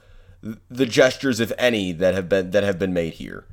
the 0.70 0.86
gestures, 0.86 1.40
if 1.40 1.52
any, 1.58 1.92
that 1.92 2.14
have 2.14 2.30
been 2.30 2.52
that 2.52 2.64
have 2.64 2.80
been 2.80 2.94
made 2.94 3.14
here. 3.14 3.46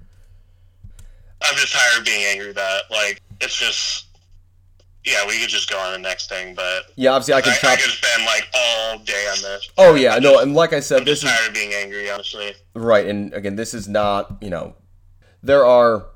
I'm 1.43 1.57
just 1.57 1.75
tired 1.75 1.99
of 1.99 2.05
being 2.05 2.25
angry 2.25 2.53
that 2.53 2.83
like 2.91 3.21
it's 3.41 3.57
just 3.57 4.07
yeah, 5.05 5.27
we 5.27 5.39
could 5.39 5.51
just 5.51 5.69
go 5.69 5.79
on 5.79 5.93
the 5.93 5.99
next 5.99 6.31
thing, 6.31 6.55
but 6.55 6.85
yeah, 6.97 7.11
obviously 7.11 7.35
I 7.35 7.43
can. 7.43 7.53
I, 7.53 7.57
chop. 7.57 7.71
I 7.73 7.77
could 7.77 7.91
spend 7.91 8.25
like 8.25 8.49
all 8.55 8.99
day 9.01 9.27
on 9.31 9.43
this. 9.43 9.69
Oh 9.77 9.95
yeah, 9.95 10.19
no, 10.19 10.41
and 10.41 10.55
like 10.55 10.73
I 10.73 10.81
said, 10.81 11.01
I'm 11.01 11.05
this 11.05 11.23
is 11.23 11.29
tired 11.29 11.49
of 11.49 11.55
being 11.55 11.75
angry, 11.75 12.11
honestly. 12.11 12.55
right. 12.75 13.07
And 13.07 13.33
again, 13.35 13.57
this 13.57 13.75
is 13.75 13.87
not 13.87 14.39
you 14.41 14.49
know, 14.49 14.75
there 15.43 15.65
are 15.65 16.07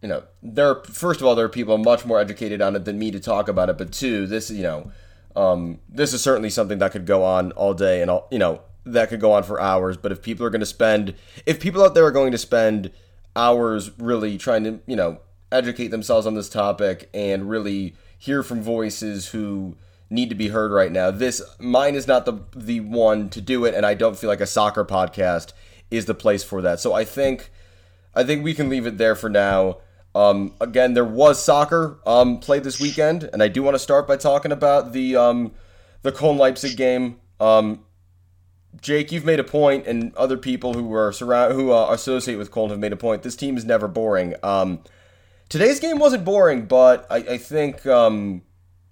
you 0.00 0.08
know 0.08 0.22
there 0.44 0.68
are, 0.68 0.84
first 0.84 1.20
of 1.20 1.26
all 1.26 1.34
there 1.34 1.46
are 1.46 1.50
people 1.50 1.76
much 1.76 2.06
more 2.06 2.20
educated 2.20 2.62
on 2.62 2.76
it 2.76 2.84
than 2.84 3.00
me 3.00 3.10
to 3.10 3.18
talk 3.18 3.48
about 3.48 3.68
it, 3.68 3.78
but 3.78 3.92
two, 3.92 4.28
this 4.28 4.48
you 4.48 4.62
know, 4.62 4.92
um, 5.34 5.80
this 5.88 6.12
is 6.12 6.22
certainly 6.22 6.50
something 6.50 6.78
that 6.78 6.92
could 6.92 7.04
go 7.04 7.24
on 7.24 7.50
all 7.52 7.74
day 7.74 8.00
and 8.00 8.10
all 8.12 8.28
you 8.30 8.38
know 8.38 8.60
that 8.84 9.08
could 9.08 9.20
go 9.20 9.32
on 9.32 9.42
for 9.42 9.60
hours. 9.60 9.96
But 9.96 10.12
if 10.12 10.22
people 10.22 10.46
are 10.46 10.50
going 10.50 10.60
to 10.60 10.66
spend, 10.66 11.16
if 11.46 11.58
people 11.58 11.82
out 11.82 11.94
there 11.94 12.06
are 12.06 12.12
going 12.12 12.30
to 12.30 12.38
spend 12.38 12.92
hours 13.34 13.90
really 13.98 14.38
trying 14.38 14.62
to 14.62 14.78
you 14.86 14.94
know 14.94 15.18
educate 15.52 15.88
themselves 15.88 16.26
on 16.26 16.34
this 16.34 16.48
topic 16.48 17.08
and 17.14 17.48
really 17.48 17.94
hear 18.18 18.42
from 18.42 18.62
voices 18.62 19.28
who 19.28 19.76
need 20.10 20.28
to 20.28 20.34
be 20.34 20.48
heard 20.48 20.70
right 20.70 20.92
now. 20.92 21.10
This 21.10 21.42
mine 21.58 21.94
is 21.94 22.06
not 22.06 22.24
the 22.24 22.40
the 22.54 22.80
one 22.80 23.28
to 23.30 23.40
do 23.40 23.64
it, 23.64 23.74
and 23.74 23.84
I 23.84 23.94
don't 23.94 24.18
feel 24.18 24.28
like 24.28 24.40
a 24.40 24.46
soccer 24.46 24.84
podcast 24.84 25.52
is 25.90 26.06
the 26.06 26.14
place 26.14 26.44
for 26.44 26.62
that. 26.62 26.80
So 26.80 26.92
I 26.92 27.04
think 27.04 27.50
I 28.14 28.24
think 28.24 28.42
we 28.42 28.54
can 28.54 28.68
leave 28.68 28.86
it 28.86 28.98
there 28.98 29.14
for 29.14 29.28
now. 29.28 29.78
Um, 30.14 30.54
again, 30.60 30.94
there 30.94 31.04
was 31.04 31.42
soccer 31.42 31.98
um, 32.06 32.38
played 32.38 32.64
this 32.64 32.80
weekend, 32.80 33.28
and 33.32 33.42
I 33.42 33.48
do 33.48 33.62
want 33.62 33.74
to 33.74 33.78
start 33.78 34.08
by 34.08 34.16
talking 34.16 34.52
about 34.52 34.92
the 34.92 35.16
um, 35.16 35.52
the 36.02 36.12
Cologne 36.12 36.38
Leipzig 36.38 36.76
game. 36.76 37.20
Um, 37.38 37.84
Jake, 38.80 39.12
you've 39.12 39.24
made 39.24 39.40
a 39.40 39.44
point, 39.44 39.86
and 39.86 40.14
other 40.16 40.36
people 40.36 40.74
who 40.74 40.94
are 40.94 41.12
surround 41.12 41.54
who 41.54 41.72
uh, 41.72 41.88
associate 41.90 42.36
with 42.36 42.50
Cologne 42.50 42.70
have 42.70 42.78
made 42.78 42.92
a 42.92 42.96
point. 42.96 43.22
This 43.22 43.36
team 43.36 43.56
is 43.56 43.64
never 43.64 43.88
boring. 43.88 44.34
Um, 44.42 44.80
today's 45.48 45.80
game 45.80 45.98
wasn't 45.98 46.24
boring, 46.24 46.66
but 46.66 47.06
I, 47.10 47.16
I 47.16 47.38
think 47.38 47.86
um, 47.86 48.42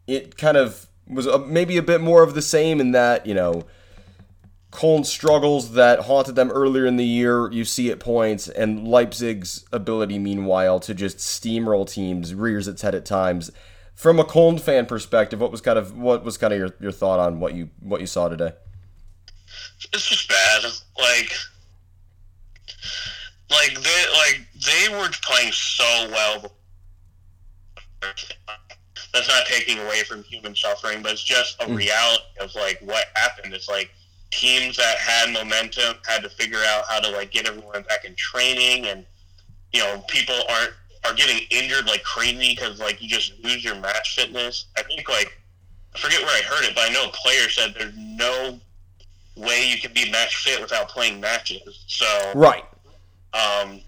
it 0.06 0.36
kind 0.36 0.56
of 0.56 0.86
was 1.06 1.26
a, 1.26 1.38
maybe 1.38 1.76
a 1.76 1.82
bit 1.82 2.00
more 2.00 2.22
of 2.22 2.34
the 2.34 2.42
same 2.42 2.80
in 2.80 2.92
that 2.92 3.26
you 3.26 3.34
know 3.34 3.64
Cologne 4.74 5.04
struggles 5.04 5.72
that 5.72 6.00
haunted 6.00 6.34
them 6.34 6.50
earlier 6.50 6.84
in 6.84 6.96
the 6.96 7.04
year. 7.04 7.50
You 7.50 7.64
see 7.64 7.90
at 7.90 8.00
points, 8.00 8.48
and 8.48 8.86
Leipzig's 8.88 9.64
ability, 9.72 10.18
meanwhile, 10.18 10.80
to 10.80 10.94
just 10.94 11.18
steamroll 11.18 11.88
teams 11.88 12.34
rears 12.34 12.66
its 12.66 12.82
head 12.82 12.94
at 12.94 13.04
times. 13.04 13.52
From 13.94 14.18
a 14.18 14.24
Cologne 14.24 14.58
fan 14.58 14.86
perspective, 14.86 15.40
what 15.40 15.52
was 15.52 15.60
kind 15.60 15.78
of 15.78 15.96
what 15.96 16.24
was 16.24 16.36
kind 16.36 16.52
of 16.52 16.58
your, 16.58 16.74
your 16.80 16.90
thought 16.90 17.20
on 17.20 17.38
what 17.38 17.54
you 17.54 17.70
what 17.78 18.00
you 18.00 18.08
saw 18.08 18.28
today? 18.28 18.52
It's 19.92 20.08
just 20.08 20.28
bad. 20.28 20.64
Like, 20.98 21.32
like 23.50 23.74
they 23.80 24.04
like 24.12 24.40
they 24.64 24.88
were 24.96 25.08
playing 25.22 25.52
so 25.52 26.08
well. 26.10 26.52
That's 29.12 29.28
not 29.28 29.46
taking 29.46 29.78
away 29.78 30.02
from 30.04 30.22
human 30.24 30.54
suffering, 30.56 31.02
but 31.02 31.12
it's 31.12 31.22
just 31.22 31.60
a 31.62 31.66
Mm. 31.66 31.76
reality 31.76 32.22
of 32.40 32.54
like 32.54 32.80
what 32.80 33.06
happened. 33.14 33.54
It's 33.54 33.68
like 33.68 33.90
teams 34.30 34.76
that 34.76 34.98
had 34.98 35.30
momentum 35.32 35.96
had 36.06 36.22
to 36.22 36.28
figure 36.28 36.62
out 36.64 36.84
how 36.88 36.98
to 37.00 37.08
like 37.10 37.30
get 37.30 37.46
everyone 37.46 37.82
back 37.82 38.04
in 38.04 38.14
training, 38.16 38.86
and 38.86 39.06
you 39.72 39.80
know 39.80 39.98
people 40.08 40.34
aren't 40.48 40.72
are 41.04 41.14
getting 41.14 41.46
injured 41.50 41.86
like 41.86 42.02
crazy 42.02 42.54
because 42.54 42.80
like 42.80 43.00
you 43.02 43.08
just 43.08 43.32
lose 43.44 43.62
your 43.64 43.76
match 43.76 44.16
fitness. 44.16 44.66
I 44.76 44.82
think 44.82 45.08
like 45.08 45.38
I 45.94 45.98
forget 45.98 46.20
where 46.22 46.36
I 46.36 46.42
heard 46.42 46.64
it, 46.64 46.74
but 46.74 46.90
I 46.90 46.92
know 46.92 47.04
a 47.08 47.12
player 47.12 47.48
said 47.48 47.74
there's 47.78 47.96
no 47.96 48.58
way 49.36 49.68
you 49.68 49.78
can 49.78 49.92
be 49.92 50.10
match 50.10 50.36
fit 50.44 50.60
without 50.60 50.88
playing 50.88 51.20
matches. 51.20 51.84
So, 51.86 52.32
Right. 52.34 52.64
Um, 53.34 53.80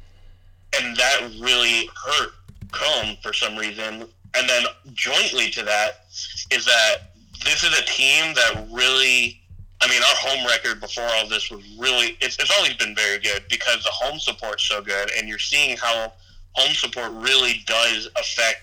and 0.78 0.96
that 0.96 1.20
really 1.40 1.88
hurt 2.04 2.32
Köln 2.68 3.20
for 3.22 3.32
some 3.32 3.56
reason. 3.56 4.06
And 4.34 4.48
then 4.48 4.64
jointly 4.92 5.50
to 5.50 5.62
that 5.62 6.06
is 6.50 6.64
that 6.66 7.12
this 7.44 7.62
is 7.62 7.78
a 7.78 7.84
team 7.84 8.34
that 8.34 8.66
really, 8.70 9.40
I 9.80 9.88
mean, 9.88 10.02
our 10.02 10.16
home 10.16 10.46
record 10.46 10.80
before 10.80 11.04
all 11.04 11.28
this 11.28 11.50
was 11.50 11.62
really, 11.78 12.18
it's, 12.20 12.38
it's 12.38 12.54
always 12.58 12.74
been 12.74 12.94
very 12.94 13.18
good 13.18 13.44
because 13.48 13.82
the 13.84 13.90
home 13.90 14.18
support's 14.18 14.64
so 14.64 14.82
good. 14.82 15.10
And 15.16 15.28
you're 15.28 15.38
seeing 15.38 15.76
how 15.76 16.12
home 16.52 16.74
support 16.74 17.12
really 17.12 17.62
does 17.66 18.08
affect 18.18 18.62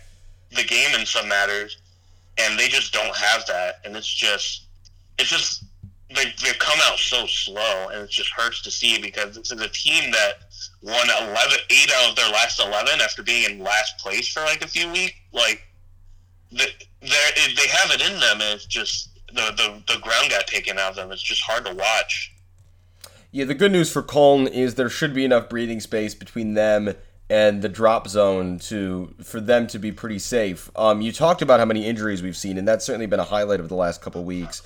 the 0.52 0.64
game 0.64 0.94
in 1.00 1.06
some 1.06 1.28
matters. 1.28 1.78
And 2.38 2.60
they 2.60 2.68
just 2.68 2.94
don't 2.94 3.16
have 3.16 3.46
that. 3.48 3.80
And 3.86 3.96
it's 3.96 4.12
just, 4.12 4.66
it's 5.18 5.30
just, 5.30 5.64
they, 6.16 6.26
they've 6.44 6.60
come 6.60 6.80
out 6.84 6.98
so 7.00 7.26
slow, 7.26 7.88
and 7.92 8.02
it 8.02 8.10
just 8.10 8.30
hurts 8.32 8.62
to 8.62 8.72
see 8.72 9.02
because 9.02 9.36
this 9.36 9.52
is 9.52 9.62
a 9.62 9.70
team 9.70 10.12
that 10.12 10.53
won 10.82 11.10
11, 11.10 11.36
8 11.70 11.92
out 11.96 12.10
of 12.10 12.16
their 12.16 12.30
last 12.30 12.60
11 12.60 13.02
after 13.02 13.24
being 13.24 13.50
in 13.50 13.60
last 13.60 13.98
place 14.00 14.28
for 14.28 14.42
like 14.42 14.64
a 14.64 14.68
few 14.68 14.92
weeks. 14.92 15.14
Like, 15.32 15.62
the, 16.52 16.68
they 17.02 17.54
they 17.56 17.68
have 17.68 17.92
it 17.92 18.02
in 18.02 18.20
them, 18.20 18.42
and 18.42 18.56
it's 18.56 18.66
just 18.66 19.10
the, 19.28 19.52
the, 19.58 19.94
the 19.94 20.00
ground 20.00 20.30
got 20.30 20.48
taken 20.48 20.78
out 20.78 20.92
of 20.92 20.96
them. 20.96 21.12
It's 21.12 21.22
just 21.22 21.42
hard 21.42 21.66
to 21.66 21.74
watch. 21.74 22.32
Yeah, 23.32 23.46
the 23.46 23.56
good 23.56 23.72
news 23.72 23.92
for 23.92 24.04
Cologne 24.04 24.48
is 24.48 24.76
there 24.76 24.90
should 24.90 25.14
be 25.14 25.26
enough 25.26 25.50
breathing 25.50 25.80
space 25.80 26.14
between 26.14 26.54
them 26.54 26.94
and 27.30 27.64
the 27.64 27.70
drop 27.70 28.08
zone 28.08 28.60
to 28.60 29.16
for 29.24 29.42
them 29.42 29.66
to 29.68 29.80
be 29.80 29.92
pretty 29.92 30.20
safe. 30.20 30.70
Um, 30.76 31.02
you 31.02 31.12
talked 31.12 31.42
about 31.42 31.60
how 31.60 31.66
many 31.66 31.86
injuries 31.86 32.22
we've 32.22 32.38
seen, 32.38 32.58
and 32.58 32.68
that's 32.68 32.86
certainly 32.86 33.08
been 33.08 33.20
a 33.20 33.26
highlight 33.26 33.60
of 33.60 33.70
the 33.70 33.76
last 33.76 34.02
couple 34.02 34.24
weeks. 34.24 34.62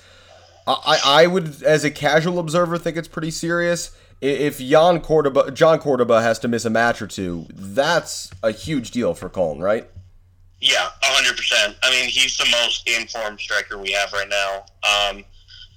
I, 0.66 1.00
I 1.04 1.26
would, 1.26 1.62
as 1.62 1.84
a 1.84 1.90
casual 1.90 2.38
observer, 2.38 2.76
think 2.76 2.98
it's 2.98 3.08
pretty 3.08 3.30
serious. 3.30 3.96
If 4.20 4.58
Jan 4.58 5.00
Cordoba, 5.00 5.50
John 5.52 5.78
Cordoba 5.78 6.20
has 6.22 6.38
to 6.40 6.48
miss 6.48 6.64
a 6.64 6.70
match 6.70 7.00
or 7.00 7.06
two, 7.06 7.46
that's 7.50 8.30
a 8.42 8.50
huge 8.50 8.90
deal 8.90 9.14
for 9.14 9.28
Cologne, 9.28 9.60
right? 9.60 9.88
Yeah, 10.60 10.88
hundred 11.02 11.36
percent. 11.36 11.76
I 11.82 11.90
mean, 11.90 12.08
he's 12.08 12.36
the 12.36 12.48
most 12.50 12.88
informed 12.88 13.38
striker 13.38 13.78
we 13.78 13.92
have 13.92 14.12
right 14.12 14.28
now. 14.28 14.64
Um, 14.82 15.24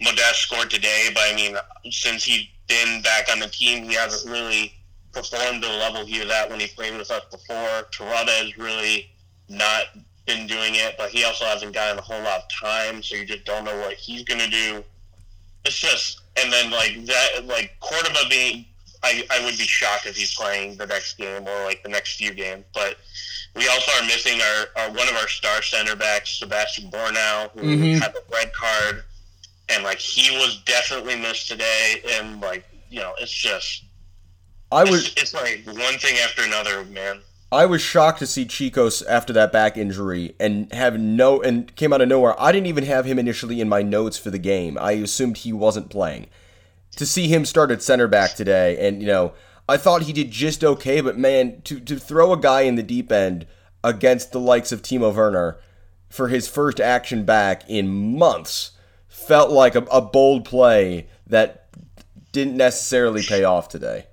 Modeste 0.02 0.38
scored 0.38 0.72
today, 0.72 1.10
but 1.14 1.24
I 1.32 1.36
mean, 1.36 1.56
since 1.92 2.24
he's 2.24 2.48
been 2.68 3.02
back 3.04 3.30
on 3.32 3.40
the 3.40 3.48
team, 3.48 3.84
he 3.84 3.94
hasn't 3.94 4.32
really 4.32 4.74
performed 5.14 5.62
to 5.62 5.68
the 5.68 5.76
level 5.76 6.06
he 6.06 6.20
was 6.20 6.32
at 6.32 6.50
when 6.50 6.60
he 6.60 6.68
played 6.68 6.98
with 6.98 7.12
us 7.12 7.24
before. 7.30 7.84
Terodde 7.92 8.30
has 8.30 8.58
really 8.58 9.12
not 9.50 9.84
been 10.26 10.48
doing 10.48 10.76
it, 10.76 10.96
but 10.98 11.10
he 11.10 11.24
also 11.26 11.46
hasn't 11.46 11.74
gotten 11.74 12.00
a 12.00 12.02
whole 12.02 12.22
lot 12.24 12.40
of 12.40 12.50
time, 12.50 13.04
so 13.04 13.16
you 13.16 13.26
just 13.26 13.46
don't 13.46 13.66
know 13.66 13.78
what 13.82 13.94
he's 13.94 14.24
gonna 14.24 14.50
do. 14.50 14.84
It's 15.66 15.78
just, 15.78 16.21
and 16.38 16.52
then 16.52 16.72
like 16.72 17.06
that, 17.06 17.46
like 17.46 17.76
Cordoba 17.80 18.20
being, 18.30 18.66
I, 19.04 19.24
I 19.32 19.44
would 19.46 19.58
be 19.58 19.64
shocked 19.66 20.06
if 20.06 20.16
he's 20.16 20.34
playing 20.36 20.78
the 20.78 20.86
next 20.88 21.18
game 21.18 21.48
or 21.48 21.64
like 21.66 21.84
the 21.84 21.90
next 21.90 22.16
few 22.18 22.34
games, 22.34 22.66
but 22.74 22.98
we 23.56 23.68
also 23.68 23.92
are 24.02 24.06
missing 24.08 24.40
our, 24.42 24.66
our 24.84 24.90
one 24.92 25.08
of 25.10 25.16
our 25.16 25.28
star 25.28 25.62
center 25.62 25.96
backs, 25.96 26.40
Sebastiaan 26.42 26.90
Bornauw, 26.92 27.52
who 27.52 27.60
Mhm. 27.62 28.00
had 28.02 28.14
the 28.14 28.24
red 28.32 28.54
card, 28.54 29.04
and 29.70 29.84
like 29.84 30.00
he 30.00 30.32
was 30.38 30.62
definitely 30.66 31.16
missed 31.16 31.48
today, 31.50 32.02
and 32.14 32.40
like 32.42 32.66
you 32.90 33.00
know, 33.00 33.14
it's 33.20 33.32
just 33.32 33.84
I 34.72 34.84
was 34.84 35.08
it's, 35.08 35.22
it's 35.22 35.34
like 35.34 35.64
one 35.66 35.98
thing 35.98 36.18
after 36.20 36.44
another, 36.44 36.86
man. 36.86 37.20
I 37.54 37.66
was 37.66 37.82
shocked 37.82 38.20
to 38.20 38.28
see 38.28 38.46
Czichos 38.46 39.04
after 39.10 39.34
that 39.34 39.52
back 39.52 39.76
injury 39.76 40.36
and 40.40 40.72
have 40.72 40.98
no 40.98 41.42
and 41.42 41.76
came 41.76 41.92
out 41.92 42.00
of 42.00 42.08
nowhere. 42.08 42.42
I 42.42 42.54
didn't 42.54 42.68
even 42.68 42.86
have 42.86 43.04
him 43.04 43.20
initially 43.20 43.60
in 43.60 43.68
my 43.68 43.82
notes 43.82 44.18
for 44.18 44.30
the 44.30 44.40
game. 44.40 44.78
I 44.80 44.94
assumed 44.94 45.38
he 45.38 45.52
wasn't 45.52 45.90
playing. 45.90 46.28
To 46.96 47.06
see 47.06 47.28
him 47.28 47.44
start 47.44 47.70
at 47.72 47.82
center 47.82 48.08
back 48.08 48.36
today, 48.36 48.78
and 48.86 49.02
you 49.02 49.08
know, 49.08 49.34
I 49.68 49.76
thought 49.76 50.04
he 50.04 50.14
did 50.14 50.32
just 50.32 50.64
okay, 50.64 51.02
but 51.02 51.18
man, 51.18 51.62
to 51.64 51.80
to 51.82 52.00
throw 52.00 52.32
a 52.32 52.40
guy 52.40 52.62
in 52.62 52.76
the 52.76 52.84
deep 52.84 53.12
end 53.12 53.46
against 53.84 54.32
the 54.32 54.40
likes 54.40 54.72
of 54.72 54.82
Timo 54.82 55.14
Werner 55.14 55.58
for 56.10 56.30
his 56.30 56.48
first 56.48 56.80
action 56.80 57.26
back 57.26 57.70
in 57.70 58.18
months 58.18 58.72
felt 59.08 59.52
like 59.52 59.76
a, 59.76 59.82
a 59.92 60.02
bold 60.02 60.46
play 60.46 61.08
that 61.28 61.68
didn't 62.32 62.56
necessarily 62.56 63.24
pay 63.24 63.44
off 63.44 63.68
today. 63.68 64.06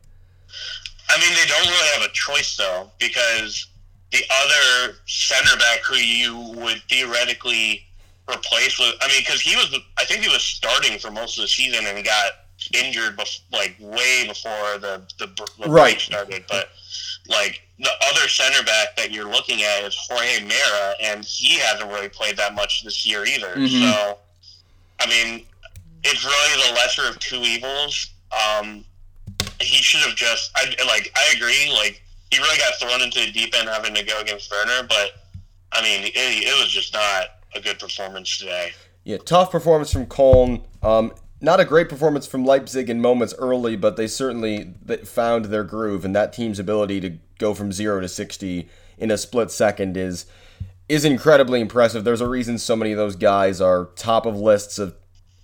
I 1.18 1.20
mean, 1.20 1.34
they 1.34 1.46
don't 1.46 1.66
really 1.66 1.88
have 1.94 2.02
a 2.08 2.12
choice 2.12 2.56
though, 2.56 2.90
because 2.98 3.66
the 4.12 4.22
other 4.42 4.94
center 5.06 5.56
back 5.56 5.80
who 5.80 5.96
you 5.96 6.36
would 6.60 6.80
theoretically 6.88 7.84
replace 8.30 8.78
with, 8.78 8.94
I 9.02 9.08
mean, 9.08 9.20
because 9.20 9.40
he 9.40 9.56
was, 9.56 9.74
I 9.98 10.04
think 10.04 10.22
he 10.22 10.28
was 10.28 10.42
starting 10.42 10.98
for 10.98 11.10
most 11.10 11.38
of 11.38 11.42
the 11.42 11.48
season 11.48 11.86
and 11.86 11.96
he 11.96 12.04
got 12.04 12.32
injured, 12.74 13.16
bef- 13.16 13.40
like 13.52 13.76
way 13.80 14.26
before 14.28 14.78
the 14.78 15.02
the, 15.18 15.26
the 15.26 15.68
Right. 15.68 15.92
break 15.94 16.00
started. 16.00 16.44
But 16.48 16.68
like 17.28 17.60
the 17.78 17.90
other 18.10 18.28
center 18.28 18.62
back 18.64 18.96
that 18.96 19.10
you're 19.12 19.30
looking 19.30 19.62
at 19.62 19.82
is 19.84 19.94
Jorge 20.08 20.40
Meré, 20.40 20.94
and 21.02 21.24
he 21.24 21.58
hasn't 21.58 21.90
really 21.90 22.08
played 22.08 22.36
that 22.36 22.54
much 22.54 22.84
this 22.84 23.04
year 23.06 23.24
either. 23.24 23.54
Mhm. 23.56 23.80
So, 23.92 24.18
I 25.00 25.06
mean, 25.06 25.46
it's 26.04 26.24
really 26.24 26.62
the 26.68 26.74
lesser 26.74 27.08
of 27.08 27.18
two 27.18 27.40
evils. 27.42 28.06
Um, 28.32 28.84
he 29.60 29.82
should 29.82 30.00
have 30.00 30.16
just 30.16 30.50
I 30.54 30.66
like 30.86 31.12
I 31.16 31.34
agree 31.36 31.70
like 31.72 32.02
he 32.30 32.38
really 32.38 32.58
got 32.58 32.74
thrown 32.80 33.02
into 33.02 33.20
the 33.20 33.32
deep 33.32 33.54
end 33.56 33.68
having 33.68 33.94
to 33.94 34.04
go 34.04 34.20
against 34.20 34.50
Werner 34.50 34.86
but 34.88 35.12
I 35.72 35.82
mean 35.82 36.04
it, 36.04 36.12
it 36.14 36.62
was 36.62 36.70
just 36.70 36.92
not 36.92 37.24
a 37.54 37.60
good 37.60 37.78
performance 37.78 38.38
today 38.38 38.72
Yeah, 39.04 39.18
tough 39.18 39.50
performance 39.50 39.92
from 39.92 40.06
Cologne. 40.06 40.62
Um, 40.82 41.12
not 41.40 41.60
a 41.60 41.64
great 41.64 41.88
performance 41.88 42.26
from 42.26 42.44
Leipzig 42.44 42.90
in 42.90 43.00
moments 43.00 43.32
early, 43.38 43.76
but 43.76 43.96
they 43.96 44.08
certainly 44.08 44.74
found 45.04 45.46
their 45.46 45.62
groove, 45.62 46.04
and 46.04 46.14
that 46.16 46.32
team's 46.32 46.58
ability 46.58 47.00
to 47.00 47.18
go 47.38 47.54
from 47.54 47.72
zero 47.72 48.00
to 48.00 48.08
sixty 48.08 48.68
in 48.98 49.10
a 49.10 49.18
split 49.18 49.50
second 49.50 49.96
is 49.96 50.26
is 50.88 51.04
incredibly 51.04 51.60
impressive. 51.60 52.02
There's 52.02 52.20
a 52.20 52.28
reason 52.28 52.58
so 52.58 52.74
many 52.74 52.92
of 52.92 52.98
those 52.98 53.14
guys 53.14 53.60
are 53.60 53.90
top 53.94 54.26
of 54.26 54.36
lists 54.36 54.78
of 54.78 54.94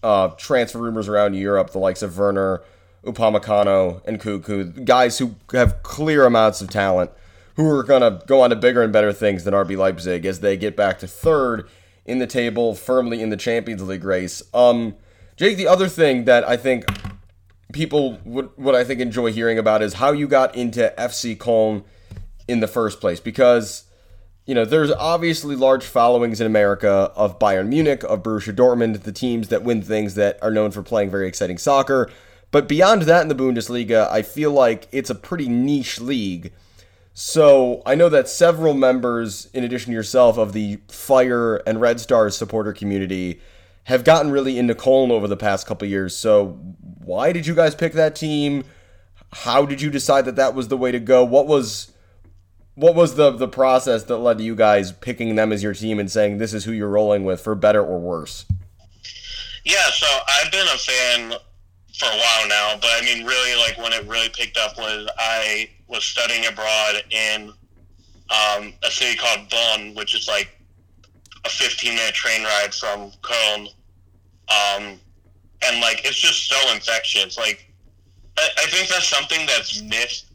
uh, 0.03 0.29
transfer 0.37 0.79
rumors 0.79 1.09
around 1.09 1.35
Europe, 1.35 1.71
the 1.71 1.79
likes 1.79 2.03
of 2.03 2.19
Werner, 2.19 2.63
Upamecano, 3.05 4.03
and 4.07 4.21
Nkunku, 4.21 4.85
guys 4.85 5.19
who 5.19 5.37
have 5.53 5.83
clear 5.83 6.25
amounts 6.25 6.61
of 6.61 6.71
talent, 6.71 7.11
who 7.57 7.69
are 7.69 7.83
going 7.83 8.03
to 8.03 8.25
go 8.27 8.41
on 8.41 8.51
to 8.51 8.57
bigger 8.57 8.83
and 8.83 8.93
better 8.93 9.13
things 9.13 9.45
than 9.45 9.55
RB 9.55 9.77
Leipzig 9.77 10.25
as 10.27 10.41
they 10.41 10.57
get 10.57 10.77
back 10.77 10.99
to 11.01 11.07
third 11.07 11.69
in 12.05 12.19
the 12.19 12.27
table, 12.27 12.75
firmly 12.75 13.23
in 13.23 13.31
the 13.31 13.37
Champions 13.37 13.83
League 13.83 14.05
race. 14.05 14.43
Um, 14.53 14.97
Jake, 15.37 15.57
the 15.57 15.69
other 15.69 15.89
thing 15.89 16.25
that 16.25 16.47
I 16.47 16.57
think 16.57 16.85
people 17.73 18.19
would, 18.25 18.51
would 18.57 18.75
I 18.75 18.85
think 18.85 19.01
enjoy 19.01 19.33
hearing 19.33 19.59
about 19.59 19.83
is 19.83 19.95
how 19.95 20.13
you 20.13 20.29
got 20.29 20.55
into 20.55 20.93
FC 20.99 21.37
Köln 21.37 21.85
in 22.47 22.61
the 22.61 22.69
first 22.69 23.01
place, 23.01 23.21
because 23.21 23.85
you 24.47 24.55
know, 24.55 24.65
there's 24.65 24.91
obviously 24.91 25.57
large 25.57 25.85
followings 25.85 26.41
in 26.41 26.47
America 26.47 27.11
of 27.17 27.39
Bayern 27.39 27.69
Munich, 27.69 28.05
of 28.05 28.23
Borussia 28.23 28.55
Dortmund, 28.55 29.03
the 29.03 29.13
teams 29.13 29.49
that 29.49 29.63
win 29.63 29.81
things 29.81 30.17
that 30.17 30.39
are 30.43 30.51
known 30.51 30.71
for 30.71 30.83
playing 30.83 31.11
very 31.11 31.27
exciting 31.27 31.57
soccer. 31.57 32.11
But 32.55 32.69
beyond 32.69 33.03
that 33.03 33.23
in 33.23 33.27
the 33.27 33.35
Bundesliga, 33.35 34.09
I 34.13 34.23
feel 34.23 34.53
like 34.53 34.87
it's 34.93 35.11
a 35.11 35.17
pretty 35.17 35.49
niche 35.49 36.01
league. 36.01 36.53
So 37.13 37.83
I 37.85 37.97
know 37.97 38.09
that 38.09 38.29
several 38.29 38.75
members, 38.75 39.47
in 39.47 39.65
addition 39.65 39.91
to 39.91 39.97
yourself, 39.97 40.39
of 40.39 40.53
the 40.53 40.79
Fire 40.87 41.57
and 41.67 41.81
Red 41.81 41.99
Stars 41.99 42.37
supporter 42.37 42.73
community 42.73 43.41
have 43.87 44.05
gotten 44.05 44.31
really 44.31 44.57
into 44.57 44.73
Köln 44.73 45.11
over 45.11 45.27
the 45.27 45.37
past 45.37 45.67
couple 45.67 45.89
years. 45.89 46.15
So 46.15 46.51
why 47.05 47.33
did 47.33 47.45
you 47.45 47.57
guys 47.57 47.75
pick 47.75 47.93
that 47.95 48.15
team? 48.15 48.63
How 49.33 49.67
did 49.67 49.83
you 49.83 49.91
decide 49.91 50.25
that 50.27 50.37
that 50.37 50.55
was 50.55 50.69
the 50.69 50.77
way 50.77 50.93
to 50.93 51.01
go? 51.01 51.25
What 51.25 51.49
was 51.49 51.91
what 52.77 52.95
was 52.95 53.17
the 53.17 53.33
the 53.33 53.49
process 53.49 54.05
that 54.05 54.19
led 54.19 54.39
to 54.39 54.45
you 54.45 54.55
guys 54.55 54.93
picking 54.93 55.35
them 55.35 55.53
as 55.53 55.61
your 55.61 55.75
team 55.75 55.99
and 55.99 56.09
saying 56.09 56.39
this 56.39 56.55
is 56.55 56.67
who 56.67 56.71
you're 56.71 56.89
rolling 56.89 57.25
with 57.25 57.41
for 57.41 57.57
better 57.57 57.85
or 57.85 57.99
worse? 57.99 58.47
Yeah, 59.65 59.91
so 59.91 60.07
I've 60.29 60.53
been 60.53 60.69
a 60.69 60.79
fan 60.79 61.35
for 61.99 62.07
a 62.07 62.17
while 62.17 62.49
now, 62.49 62.77
but 62.81 62.91
I 62.93 63.03
mean, 63.05 63.25
really, 63.25 63.57
like 63.57 63.79
when 63.79 63.93
it 63.93 64.07
really 64.07 64.29
picked 64.29 64.57
up 64.57 64.77
was 64.77 65.09
I 65.19 65.71
was 65.87 66.05
studying 66.05 66.47
abroad 66.47 67.03
in 67.11 67.53
um, 68.31 68.73
a 68.83 68.91
city 68.91 69.17
called 69.17 69.49
Bonn, 69.49 69.95
which 69.95 70.15
is 70.15 70.27
like 70.27 70.61
a 71.45 71.49
15 71.49 71.95
minute 71.95 72.15
train 72.15 72.43
ride 72.43 72.75
from 72.75 73.13
Köln. 73.23 73.69
Um, 74.49 74.99
and 75.67 75.81
like, 75.81 76.05
it's 76.05 76.19
just 76.19 76.49
so 76.49 76.75
infectious. 76.75 77.39
Like, 77.39 77.71
I, 78.39 78.49
I 78.59 78.67
think 78.67 78.89
that's 78.89 79.09
something 79.09 79.47
that's 79.47 79.81
missed 79.83 80.27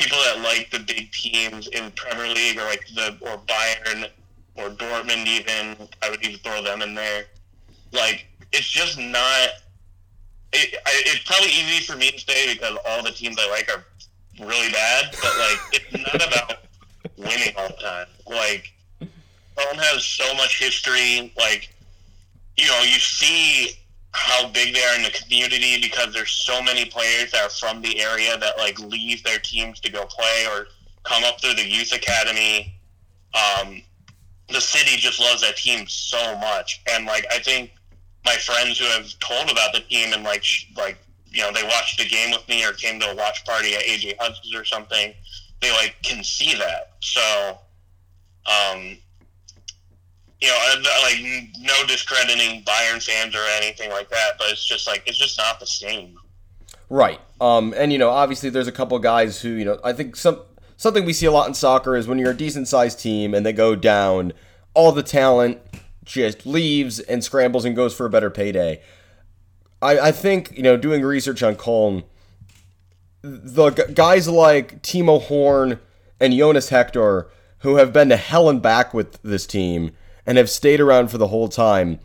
people 0.00 0.18
that 0.24 0.40
like 0.40 0.70
the 0.70 0.78
big 0.78 1.12
teams 1.12 1.68
in 1.68 1.90
Premier 1.90 2.32
League 2.32 2.58
or 2.58 2.64
like 2.64 2.86
the 2.94 3.16
or 3.20 3.36
Bayern 3.46 4.08
or 4.56 4.70
Dortmund 4.70 5.26
even 5.26 5.76
I 6.02 6.08
would 6.08 6.24
even 6.24 6.38
throw 6.38 6.62
them 6.62 6.80
in 6.80 6.94
there. 6.94 7.26
Like 7.92 8.26
it's 8.52 8.68
just 8.68 8.98
not. 8.98 9.48
It, 10.52 10.74
I, 10.84 11.02
it's 11.06 11.24
probably 11.24 11.50
easy 11.50 11.84
for 11.84 11.96
me 11.96 12.10
to 12.10 12.18
say 12.18 12.52
because 12.52 12.76
all 12.86 13.02
the 13.02 13.12
teams 13.12 13.36
I 13.38 13.48
like 13.50 13.70
are 13.70 13.84
really 14.44 14.72
bad, 14.72 15.14
but 15.22 15.32
like 15.38 15.58
it's 15.72 15.92
not 15.92 16.14
about 16.28 16.58
winning 17.16 17.54
all 17.56 17.68
the 17.68 17.74
time. 17.74 18.06
Like 18.26 18.72
Köln 19.00 19.76
has 19.76 20.04
so 20.04 20.34
much 20.34 20.58
history. 20.58 21.32
Like 21.36 21.72
you 22.56 22.66
know, 22.66 22.80
you 22.82 22.98
see 22.98 23.76
how 24.12 24.48
big 24.48 24.74
they 24.74 24.82
are 24.82 24.96
in 24.96 25.02
the 25.02 25.10
community 25.10 25.80
because 25.80 26.12
there's 26.12 26.32
so 26.32 26.60
many 26.62 26.84
players 26.84 27.30
that 27.32 27.42
are 27.42 27.50
from 27.50 27.80
the 27.80 28.00
area 28.00 28.36
that 28.38 28.58
like 28.58 28.78
leave 28.80 29.22
their 29.22 29.38
teams 29.38 29.78
to 29.80 29.90
go 29.90 30.04
play 30.06 30.46
or 30.52 30.66
come 31.04 31.22
up 31.24 31.40
through 31.40 31.54
the 31.54 31.66
youth 31.66 31.92
academy. 31.92 32.74
Um, 33.34 33.82
the 34.48 34.60
city 34.60 34.96
just 34.96 35.20
loves 35.20 35.42
that 35.42 35.56
team 35.56 35.86
so 35.86 36.36
much, 36.38 36.82
and 36.90 37.06
like 37.06 37.24
I 37.30 37.38
think 37.38 37.72
my 38.24 38.34
friends 38.34 38.78
who 38.78 38.84
have 38.86 39.18
told 39.20 39.50
about 39.50 39.72
the 39.72 39.80
team 39.80 40.12
and 40.12 40.24
like 40.24 40.44
like 40.76 40.98
you 41.30 41.42
know 41.42 41.52
they 41.52 41.62
watched 41.62 41.98
the 41.98 42.06
game 42.06 42.30
with 42.30 42.46
me 42.48 42.64
or 42.64 42.72
came 42.72 43.00
to 43.00 43.10
a 43.10 43.14
watch 43.14 43.44
party 43.44 43.74
at 43.74 43.82
AJ 43.82 44.16
Hudson's 44.18 44.54
or 44.54 44.64
something, 44.64 45.14
they 45.60 45.70
like 45.72 45.96
can 46.02 46.22
see 46.24 46.54
that. 46.54 46.92
So, 47.00 47.58
um, 48.46 48.96
you 50.40 50.48
know, 50.48 50.82
like 51.02 51.16
no 51.60 51.86
discrediting 51.86 52.62
Bayern 52.64 53.02
fans 53.02 53.34
or 53.34 53.44
anything 53.56 53.90
like 53.90 54.08
that, 54.10 54.32
but 54.38 54.50
it's 54.50 54.64
just 54.64 54.86
like 54.86 55.02
it's 55.06 55.18
just 55.18 55.38
not 55.38 55.60
the 55.60 55.66
same. 55.66 56.16
Right. 56.88 57.20
Um, 57.40 57.72
and 57.76 57.92
you 57.92 57.98
know, 57.98 58.10
obviously, 58.10 58.50
there's 58.50 58.68
a 58.68 58.72
couple 58.72 58.98
guys 58.98 59.40
who 59.40 59.50
you 59.50 59.64
know 59.64 59.78
I 59.84 59.92
think 59.92 60.16
some 60.16 60.40
something 60.76 61.04
we 61.04 61.12
see 61.12 61.26
a 61.26 61.32
lot 61.32 61.46
in 61.46 61.54
soccer 61.54 61.96
is 61.96 62.08
when 62.08 62.18
you're 62.18 62.32
a 62.32 62.36
decent 62.36 62.68
sized 62.68 62.98
team 62.98 63.34
and 63.34 63.46
they 63.46 63.52
go 63.52 63.76
down, 63.76 64.32
all 64.74 64.92
the 64.92 65.02
talent 65.02 65.60
just 66.04 66.46
leaves 66.46 67.00
and 67.00 67.22
scrambles 67.22 67.64
and 67.64 67.76
goes 67.76 67.94
for 67.94 68.06
a 68.06 68.10
better 68.10 68.30
payday. 68.30 68.80
I, 69.82 69.98
I 69.98 70.12
think 70.12 70.56
you 70.56 70.62
know 70.62 70.76
doing 70.76 71.02
research 71.02 71.42
on 71.42 71.56
Köln, 71.56 72.04
the 73.22 73.70
g- 73.70 73.92
guys 73.92 74.28
like 74.28 74.82
Timo 74.82 75.22
Horn 75.22 75.80
and 76.18 76.34
Jonas 76.34 76.68
Hector 76.68 77.28
who 77.60 77.76
have 77.76 77.92
been 77.92 78.08
to 78.08 78.16
hell 78.16 78.48
and 78.48 78.60
back 78.60 78.92
with 78.92 79.20
this 79.22 79.46
team 79.46 79.92
and 80.26 80.38
have 80.38 80.50
stayed 80.50 80.80
around 80.80 81.10
for 81.10 81.18
the 81.18 81.28
whole 81.28 81.48
time, 81.48 82.00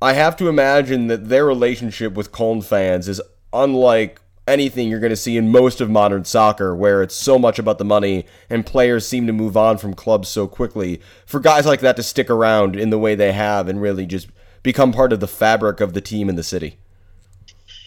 I 0.00 0.12
have 0.12 0.36
to 0.36 0.48
imagine 0.48 1.06
that 1.08 1.28
their 1.28 1.44
relationship 1.44 2.14
with 2.14 2.32
Köln 2.32 2.64
fans 2.64 3.08
is 3.08 3.20
unlike 3.52 4.20
anything 4.48 4.88
you're 4.88 5.00
going 5.00 5.10
to 5.10 5.16
see 5.16 5.36
in 5.36 5.52
most 5.52 5.80
of 5.80 5.90
modern 5.90 6.24
soccer, 6.24 6.74
where 6.74 7.02
it's 7.02 7.14
so 7.14 7.38
much 7.38 7.58
about 7.58 7.78
the 7.78 7.84
money 7.84 8.26
and 8.50 8.66
players 8.66 9.06
seem 9.06 9.26
to 9.26 9.32
move 9.32 9.56
on 9.56 9.78
from 9.78 9.94
clubs 9.94 10.28
so 10.28 10.48
quickly. 10.48 11.00
For 11.26 11.40
guys 11.40 11.66
like 11.66 11.80
that 11.80 11.96
to 11.96 12.02
stick 12.02 12.30
around 12.30 12.76
in 12.76 12.90
the 12.90 12.98
way 12.98 13.14
they 13.14 13.32
have 13.32 13.68
and 13.68 13.80
really 13.80 14.06
just 14.06 14.28
become 14.62 14.92
part 14.92 15.12
of 15.12 15.20
the 15.20 15.28
fabric 15.28 15.80
of 15.80 15.92
the 15.92 16.00
team 16.00 16.28
in 16.28 16.36
the 16.36 16.42
city. 16.42 16.78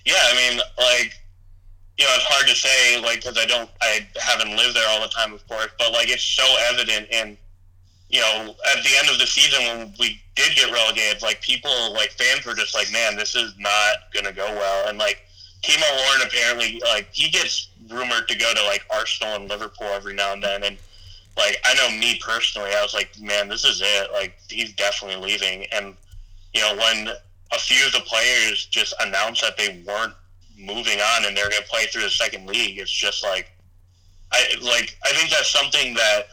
Yeah, 0.06 0.14
I 0.16 0.36
mean, 0.36 0.60
like, 0.78 1.14
you 1.98 2.06
know, 2.06 2.12
it's 2.16 2.26
hard 2.26 2.48
to 2.48 2.56
say, 2.56 3.02
like, 3.02 3.24
because 3.24 3.38
I 3.38 3.46
don't, 3.46 3.70
I 3.82 4.08
haven't 4.20 4.56
lived 4.56 4.76
there 4.76 4.88
all 4.90 5.02
the 5.02 5.10
time, 5.10 5.34
of 5.34 5.46
course, 5.48 5.70
but 5.78 5.92
like, 5.92 6.10
it's 6.10 6.24
so 6.24 6.46
evident 6.72 7.08
in 7.12 7.38
you 8.12 8.20
know, 8.20 8.54
at 8.76 8.84
the 8.84 8.90
end 9.00 9.10
of 9.10 9.18
the 9.20 9.26
season 9.26 9.64
when 9.66 9.94
we 9.98 10.22
did 10.36 10.56
get 10.56 10.72
relegated, 10.72 11.22
like 11.22 11.42
people, 11.42 11.94
like 11.94 12.12
fans 12.12 12.46
were 12.46 12.54
just 12.54 12.76
like, 12.76 12.92
man, 12.92 13.16
this 13.16 13.36
is 13.36 13.54
not 13.58 14.12
going 14.14 14.26
to 14.26 14.34
go 14.34 14.46
well. 14.46 14.90
And 14.90 14.98
like 14.98 15.26
Timo 15.62 15.84
Horn 15.86 16.28
apparently, 16.28 16.82
like 16.86 17.10
he 17.12 17.30
gets 17.30 17.70
rumored 17.90 18.28
to 18.28 18.38
go 18.38 18.54
to 18.54 18.64
like 18.64 18.84
Arsenal 18.90 19.36
and 19.36 19.50
Liverpool 19.50 19.88
every 19.88 20.14
now 20.14 20.34
and 20.34 20.44
then. 20.44 20.64
And 20.64 20.78
like 21.38 21.58
I 21.64 21.74
know 21.76 21.98
me 21.98 22.20
personally, 22.20 22.72
I 22.76 22.82
was 22.82 22.94
like, 22.94 23.12
man, 23.20 23.48
this 23.48 23.64
is 23.64 23.82
it. 23.84 24.12
Like 24.12 24.38
he's 24.50 24.74
definitely 24.74 25.24
leaving. 25.24 25.66
And 25.72 25.96
you 26.54 26.62
know, 26.62 26.76
when 26.76 27.10
a 27.54 27.60
few 27.60 27.86
of 27.86 27.94
the 27.94 28.02
players 28.02 28.66
just 28.66 28.94
announced 29.02 29.42
that 29.42 29.58
they 29.58 29.84
weren't 29.88 30.14
moving 30.58 31.00
on 31.00 31.26
and 31.26 31.36
they're 31.36 31.50
going 31.50 31.62
to 31.62 31.70
play 31.70 31.86
through 31.86 32.04
the 32.04 32.10
second 32.10 32.48
league, 32.48 32.78
it's 32.80 32.92
just 32.92 33.24
like, 33.24 33.52
I 34.32 34.46
like 34.62 34.98
I 35.04 35.12
think 35.14 35.30
that's 35.30 35.52
something 35.52 35.94
that 35.94 36.24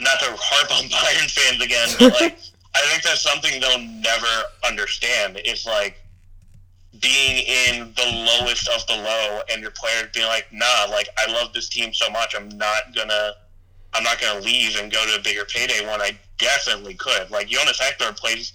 not 0.00 0.18
to 0.20 0.36
harp 0.38 0.70
on 0.72 0.84
Bayern 0.90 1.30
fans 1.30 1.62
again, 1.62 1.88
but 1.98 2.20
like 2.20 2.38
I 2.74 2.80
think 2.90 3.02
that's 3.02 3.22
something 3.22 3.60
they'll 3.60 3.78
never 3.78 4.44
understand. 4.64 5.40
Is 5.44 5.66
like 5.66 6.01
being 7.02 7.44
in 7.46 7.92
the 7.94 8.26
lowest 8.40 8.68
of 8.68 8.86
the 8.86 8.94
low, 8.94 9.40
and 9.50 9.60
your 9.60 9.72
players 9.72 10.08
being 10.14 10.26
like, 10.26 10.46
"Nah, 10.52 10.86
like 10.90 11.08
I 11.18 11.30
love 11.30 11.52
this 11.52 11.68
team 11.68 11.92
so 11.92 12.08
much, 12.10 12.34
I'm 12.34 12.48
not 12.56 12.94
gonna, 12.94 13.34
I'm 13.92 14.02
not 14.02 14.20
gonna 14.20 14.40
leave 14.40 14.78
and 14.78 14.90
go 14.90 15.04
to 15.04 15.18
a 15.18 15.22
bigger 15.22 15.44
payday 15.44 15.84
when 15.84 16.00
I 16.00 16.18
definitely 16.38 16.94
could." 16.94 17.30
Like 17.30 17.48
Jonas 17.48 17.78
Hector 17.78 18.12
plays, 18.12 18.52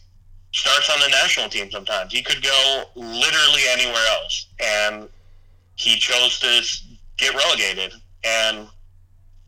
starts 0.53 0.89
on 0.89 0.99
the 1.01 1.09
national 1.09 1.49
team 1.49 1.69
sometimes. 1.69 2.11
He 2.11 2.23
could 2.23 2.41
go 2.41 2.85
literally 2.95 3.63
anywhere 3.69 4.05
else, 4.21 4.47
and 4.59 5.09
he 5.75 5.97
chose 5.97 6.39
to 6.39 6.63
get 7.17 7.35
relegated. 7.35 7.93
And 8.23 8.67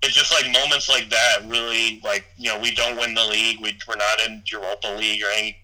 it's 0.02 0.14
just 0.14 0.32
like 0.32 0.52
moments 0.52 0.90
like 0.90 1.10
that 1.10 1.40
really 1.48 2.00
like 2.04 2.26
you 2.38 2.50
know 2.50 2.60
we 2.60 2.72
don't 2.74 2.98
win 2.98 3.14
the 3.14 3.26
league 3.26 3.60
we, 3.62 3.78
we're 3.88 3.96
not 3.96 4.22
in 4.26 4.42
europa 4.50 4.88
league 4.98 5.22
or 5.22 5.30
any 5.32 5.58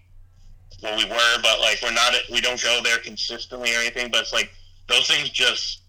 well 0.82 0.96
we 0.96 1.04
were 1.04 1.42
but 1.42 1.60
like 1.60 1.78
we're 1.82 1.92
not 1.92 2.14
we 2.30 2.40
don't 2.40 2.62
go 2.62 2.80
there 2.82 2.98
consistently 2.98 3.74
or 3.74 3.78
anything 3.78 4.10
but 4.10 4.20
it's 4.20 4.32
like 4.32 4.50
those 4.88 5.06
things 5.06 5.28
just 5.30 5.82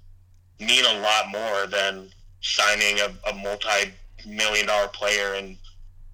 mean 0.60 0.86
a 0.86 1.00
lot 1.02 1.30
more 1.30 1.68
than 1.68 2.10
signing 2.42 3.00
a, 3.00 3.30
a 3.30 3.34
multi-million 3.36 4.68
dollar 4.68 4.88
player 4.90 5.34
and 5.36 5.58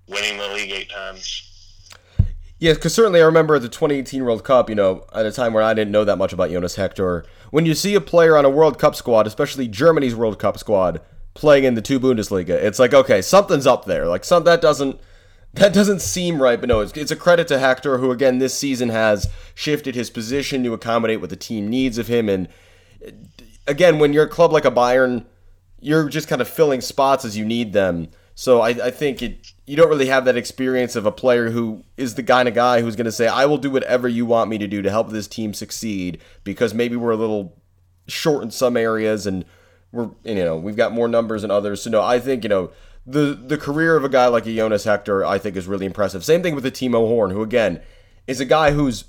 winning 0.08 0.38
the 0.38 0.48
league 0.50 0.72
eight 0.72 0.90
times 0.90 1.50
yeah, 2.60 2.72
because 2.76 2.94
certainly 2.94 3.22
I 3.22 3.26
remember 3.26 3.60
the 3.60 3.68
2018 3.68 4.24
World 4.24 4.46
Cup, 4.46 4.70
you 4.70 4.76
know, 4.76 5.04
at 5.14 5.26
a 5.26 5.34
time 5.34 5.52
where 5.52 5.64
I 5.64 5.74
didn't 5.74 5.92
know 5.92 6.06
that 6.06 6.18
much 6.18 6.32
about 6.32 6.50
Jonas 6.50 6.76
Hector. 6.76 7.26
When 7.52 7.66
you 7.66 7.74
see 7.74 7.94
a 7.94 8.00
player 8.00 8.38
on 8.38 8.46
a 8.46 8.50
World 8.50 8.80
Cup 8.80 8.96
squad, 8.96 9.28
especially 9.28 9.68
Germany's 9.68 10.16
World 10.16 10.40
Cup 10.40 10.58
squad, 10.58 11.02
playing 11.34 11.64
in 11.64 11.74
the 11.74 11.82
two 11.82 12.00
Bundesliga. 12.00 12.50
It's 12.50 12.80
like 12.80 12.94
okay, 12.94 13.22
something's 13.22 13.68
up 13.68 13.86
there. 13.86 14.08
Like 14.08 14.24
some 14.24 14.44
that 14.46 14.62
doesn't 14.62 15.00
that 15.54 15.74
doesn't 15.74 16.02
seem 16.02 16.42
right, 16.42 16.60
but 16.60 16.68
no, 16.68 16.80
it's, 16.80 16.94
it's 16.94 17.12
a 17.12 17.16
credit 17.16 17.48
to 17.50 17.60
Hector, 17.60 18.00
who 18.00 18.12
again 18.12 18.40
this 18.40 18.58
season 18.58 18.90
has 18.90 19.30
shifted 19.54 19.96
his 19.96 20.10
position 20.10 20.64
to 20.64 20.74
accommodate 20.74 21.22
what 21.22 21.30
the 21.30 21.36
team 21.36 21.68
needs 21.68 21.98
of 21.98 22.08
him. 22.08 22.28
And 22.28 22.48
uh, 23.06 23.12
again, 23.68 24.00
when 24.00 24.14
you're 24.14 24.26
a 24.26 24.30
club 24.30 24.52
like 24.52 24.66
a 24.66 24.72
Bayern, 24.72 25.26
you're 25.80 26.10
just 26.10 26.28
kind 26.28 26.42
of 26.42 26.48
filling 26.48 26.82
spots 26.82 27.24
as 27.24 27.38
you 27.38 27.46
need 27.46 27.74
them. 27.74 28.10
So 28.36 28.62
I, 28.62 28.70
I 28.70 28.92
think 28.92 29.22
it 29.22 29.52
you 29.66 29.78
don't 29.78 29.90
really 29.90 30.08
have 30.08 30.26
that 30.26 30.36
experience 30.36 30.96
of 30.96 31.06
a 31.06 31.12
player 31.12 31.52
who 31.52 31.84
is 31.98 32.16
the 32.16 32.24
kind 32.24 32.48
of 32.48 32.56
guy 32.56 32.82
who's 32.82 32.96
going 32.96 33.06
to 33.06 33.12
say, 33.12 33.28
"I 33.28 33.46
will 33.46 33.60
do 33.60 33.70
whatever 33.70 34.08
you 34.08 34.26
want 34.26 34.50
me 34.50 34.58
to 34.58 34.68
do 34.68 34.82
to 34.82 34.90
help 34.90 35.10
this 35.10 35.28
team 35.28 35.54
succeed," 35.54 36.20
because 36.44 36.74
maybe 36.74 36.96
we're 36.96 37.12
a 37.12 37.18
little 37.18 37.62
short 38.08 38.44
in 38.44 38.52
some 38.52 38.76
areas 38.76 39.26
and 39.26 39.46
we're 39.92 40.10
you 40.24 40.44
know 40.44 40.58
we've 40.58 40.76
got 40.76 40.92
more 40.92 41.08
numbers 41.08 41.44
than 41.44 41.52
others. 41.52 41.84
So 41.84 41.92
no, 41.92 42.02
I 42.02 42.20
think 42.20 42.44
you 42.44 42.50
know 42.50 42.72
the 43.06 43.40
the 43.46 43.58
career 43.58 43.96
of 43.96 44.04
a 44.04 44.10
guy 44.10 44.28
like 44.28 44.46
a 44.46 44.56
Jonas 44.56 44.86
Hector, 44.86 45.26
I 45.26 45.38
think, 45.38 45.56
is 45.56 45.68
really 45.68 45.86
impressive. 45.86 46.24
Same 46.24 46.42
thing 46.42 46.56
with 46.56 46.64
the 46.64 46.72
Timo 46.72 47.08
Horn, 47.08 47.32
who 47.32 47.42
again 47.42 47.82
is 48.28 48.40
a 48.40 48.46
guy 48.46 48.72
who's 48.72 49.06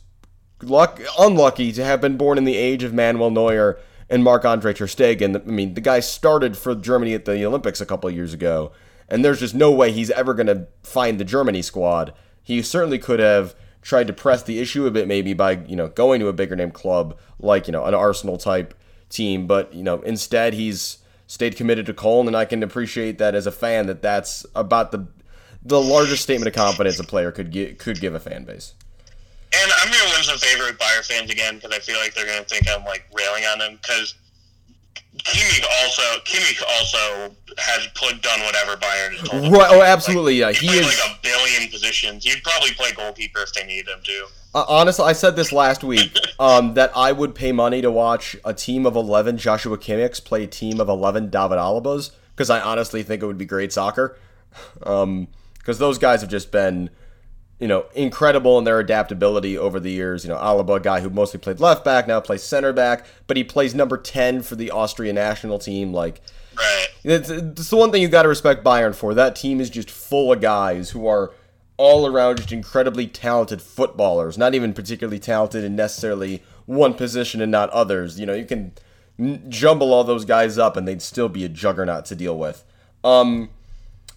luck 0.62 1.00
unlucky 1.18 1.72
to 1.72 1.85
have 1.85 2.00
been 2.00 2.16
born 2.16 2.38
in 2.38 2.44
the 2.44 2.57
age 2.57 2.83
of 2.83 2.94
Manuel 2.94 3.30
Neuer 3.30 3.78
and 4.11 4.24
Marc 4.24 4.44
Andre 4.44 4.72
Ter 4.72 4.87
Stegen. 4.87 5.37
I 5.37 5.50
mean, 5.50 5.74
the 5.74 5.80
guy 5.80 6.00
started 6.00 6.57
for 6.57 6.74
Germany 6.74 7.14
at 7.14 7.24
the 7.24 7.44
Olympics 7.44 7.80
a 7.80 7.87
couple 7.87 8.11
years 8.11 8.33
ago, 8.33 8.72
and 9.09 9.24
there's 9.24 9.40
just 9.40 9.54
no 9.54 9.70
way 9.70 9.92
he's 9.92 10.11
ever 10.11 10.35
going 10.35 10.46
to 10.46 10.66
find 10.83 11.18
the 11.18 11.24
Germany 11.24 11.62
squad. 11.62 12.12
He 12.42 12.62
certainly 12.62 12.98
could 12.98 13.20
have 13.20 13.54
tried 13.80 14.07
to 14.07 14.12
press 14.12 14.42
the 14.42 14.59
issue 14.59 14.87
a 14.87 14.90
bit, 14.90 15.07
maybe 15.07 15.35
by 15.35 15.52
you 15.52 15.76
know 15.76 15.88
going 15.88 16.20
to 16.20 16.28
a 16.28 16.33
bigger 16.33 16.57
name 16.57 16.70
club 16.70 17.16
like 17.38 17.68
you 17.68 17.72
know 17.72 17.85
an 17.85 17.94
Arsenal 17.94 18.38
type 18.38 18.74
team, 19.09 19.46
but 19.46 19.72
you 19.72 19.85
know 19.85 20.00
instead 20.02 20.54
he's 20.54 20.98
stayed 21.26 21.56
committed 21.56 21.87
to 21.87 21.94
Cologne, 21.94 22.26
and 22.26 22.37
I 22.37 22.44
can 22.44 22.62
appreciate 22.62 23.18
that 23.18 23.34
as 23.34 23.46
a 23.46 23.52
fan 23.52 23.87
that 23.87 24.02
that's 24.02 24.46
about 24.54 24.92
the 24.92 25.06
the 25.66 25.80
largest 25.80 26.22
statement 26.22 26.46
of 26.48 26.54
confidence 26.54 26.98
a 26.98 27.04
player 27.04 27.32
could 27.32 27.50
get 27.50 27.78
could 27.78 28.00
give 28.00 28.14
a 28.14 28.20
fan 28.20 28.44
base. 28.44 28.74
And 29.56 29.72
I'm 29.80 29.90
gonna 29.90 30.10
win 30.12 30.22
some 30.22 30.38
favor 30.38 30.64
with 30.64 30.78
Bayern 30.78 31.06
fans 31.06 31.30
again 31.30 31.56
because 31.56 31.72
I 31.72 31.78
feel 31.78 31.98
like 31.98 32.14
they're 32.14 32.26
gonna 32.26 32.44
think 32.44 32.68
I'm 32.68 32.84
like 32.84 33.04
railing 33.14 33.44
on 33.44 33.58
them 33.58 33.78
because 33.80 34.14
Kimmich 35.24 35.64
also 35.82 36.02
Kimmich 36.24 36.62
also 36.76 37.34
has 37.58 37.87
put 37.94 38.20
done 38.22 38.40
whatever 38.40 38.76
Bayern 38.76 39.12
has 39.12 39.28
told 39.28 39.44
him. 39.44 39.52
Right? 39.52 39.70
Oh, 39.70 39.82
absolutely. 39.82 40.40
Like, 40.40 40.60
yeah, 40.60 40.70
he, 40.70 40.76
he 40.76 40.80
is 40.80 40.87
like 40.87 41.10
a 41.10 41.18
billion 41.22 41.70
positions. 41.70 42.24
He'd 42.24 42.42
probably 42.42 42.72
play 42.72 42.92
goalkeeper 42.92 43.40
if 43.40 43.52
they 43.54 43.64
needed 43.64 43.88
him 43.88 44.00
to. 44.04 44.26
Uh, 44.54 44.64
honestly, 44.68 45.04
I 45.04 45.12
said 45.12 45.34
this 45.34 45.50
last 45.50 45.82
week 45.82 46.16
um, 46.38 46.74
that 46.74 46.92
I 46.94 47.12
would 47.12 47.34
pay 47.34 47.52
money 47.52 47.80
to 47.80 47.90
watch 47.90 48.37
a 48.44 48.52
team 48.52 48.87
of 48.87 48.96
11 48.96 49.38
Joshua 49.38 49.78
Kimmichs 49.78 50.22
play 50.22 50.44
a 50.44 50.46
team 50.46 50.80
of 50.80 50.88
11 50.88 51.30
David 51.30 51.58
Alabas 51.58 52.10
because 52.34 52.50
I 52.50 52.60
honestly 52.60 53.02
think 53.02 53.22
it 53.22 53.26
would 53.26 53.38
be 53.38 53.46
great 53.46 53.72
soccer. 53.72 54.18
Because 54.78 55.02
um, 55.02 55.28
those 55.64 55.98
guys 55.98 56.20
have 56.20 56.30
just 56.30 56.52
been, 56.52 56.90
you 57.64 57.68
know, 57.68 57.87
incredible 57.94 58.59
in 58.59 58.64
their 58.64 58.79
adaptability 58.79 59.57
over 59.57 59.81
the 59.81 59.90
years. 59.90 60.22
You 60.22 60.29
know, 60.29 60.37
Alaba, 60.37 60.77
a 60.77 60.81
guy 60.81 61.00
who 61.00 61.09
mostly 61.09 61.40
played 61.40 61.61
left 61.61 61.83
back, 61.83 62.07
now 62.07 62.20
plays 62.20 62.42
center 62.42 62.74
back, 62.74 63.07
but 63.27 63.38
he 63.38 63.42
plays 63.42 63.74
number 63.74 63.96
10 63.96 64.42
for 64.42 64.55
the 64.55 64.70
Austrian 64.70 65.14
national 65.14 65.59
team. 65.59 65.90
Like, 65.90 66.20
Right. 66.59 66.88
it's, 67.05 67.31
it's 67.31 67.70
the 67.70 67.77
one 67.77 67.90
thing 67.90 68.03
you 68.03 68.09
got 68.09 68.24
to 68.24 68.29
respect 68.29 68.62
Bayern 68.62 68.94
for. 68.94 69.14
That 69.14 69.35
team 69.35 69.62
is 69.62 69.70
just 69.70 69.90
full 69.90 70.31
of 70.31 70.42
guys 70.42 70.90
who 70.90 71.07
are 71.07 71.33
all 71.79 72.07
around 72.07 72.37
just 72.37 72.53
incredibly 72.53 73.07
talented 73.07 73.62
footballers, 73.62 74.37
not 74.37 74.55
even 74.55 74.74
particularly 74.74 75.18
talented 75.18 75.64
in 75.64 75.74
necessarily 75.74 76.42
one 76.66 76.92
position 76.92 77.40
and 77.40 77.50
not 77.50 77.70
others. 77.70 78.20
You 78.20 78.27
know, 78.27 78.35
you 78.35 78.44
can 78.44 78.72
jumble 79.48 79.94
all 79.94 80.05
those 80.05 80.27
guys 80.27 80.59
up 80.59 80.77
and 80.77 80.87
they'd 80.87 81.00
still 81.00 81.31
be 81.31 81.46
a 81.46 81.48
juggernaut 81.48 82.05
to 82.05 82.14
deal 82.14 82.37
with. 82.37 82.62
Um, 83.03 83.48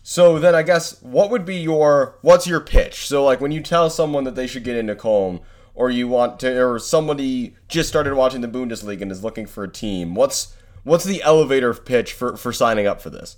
so 0.10 0.40
then 0.40 0.56
I 0.56 0.64
guess 0.64 1.02
what 1.02 1.30
would 1.32 1.44
be 1.44 1.58
your 1.58 2.18
what's 2.22 2.48
your 2.48 2.62
pitch? 2.62 3.06
So 3.06 3.26
like 3.26 3.42
when 3.42 3.52
you 3.52 3.60
tell 3.60 3.90
someone 3.90 4.24
that 4.24 4.36
they 4.36 4.48
should 4.48 4.64
get 4.64 4.78
into 4.78 4.96
Cologne 4.96 5.42
or 5.76 5.90
you 5.90 6.08
want 6.08 6.40
to 6.40 6.64
or 6.64 6.80
somebody 6.80 7.58
just 7.68 7.90
started 7.90 8.14
watching 8.14 8.40
the 8.40 8.48
Bundesliga 8.48 9.02
and 9.02 9.12
is 9.12 9.22
looking 9.22 9.46
for 9.46 9.66
a 9.66 9.68
team, 9.70 10.16
what's 10.16 10.56
what's 10.86 11.04
the 11.04 11.22
elevator 11.24 11.74
pitch 11.74 12.14
for 12.14 12.38
for 12.38 12.54
signing 12.54 12.88
up 12.88 13.02
for 13.02 13.10
this? 13.10 13.36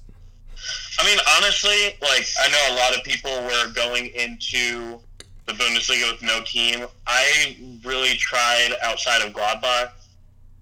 I 0.99 1.05
mean, 1.05 1.17
honestly, 1.38 1.97
like 2.03 2.27
I 2.39 2.51
know 2.51 2.75
a 2.75 2.77
lot 2.77 2.95
of 2.95 3.03
people 3.03 3.32
were 3.32 3.73
going 3.73 4.05
into 4.13 4.99
the 5.47 5.53
Bundesliga 5.53 6.12
with 6.12 6.21
no 6.21 6.43
team. 6.43 6.86
I 7.08 7.58
really 7.84 8.13
tried 8.13 8.75
outside 8.84 9.23
of 9.23 9.34
Gladbach 9.34 9.89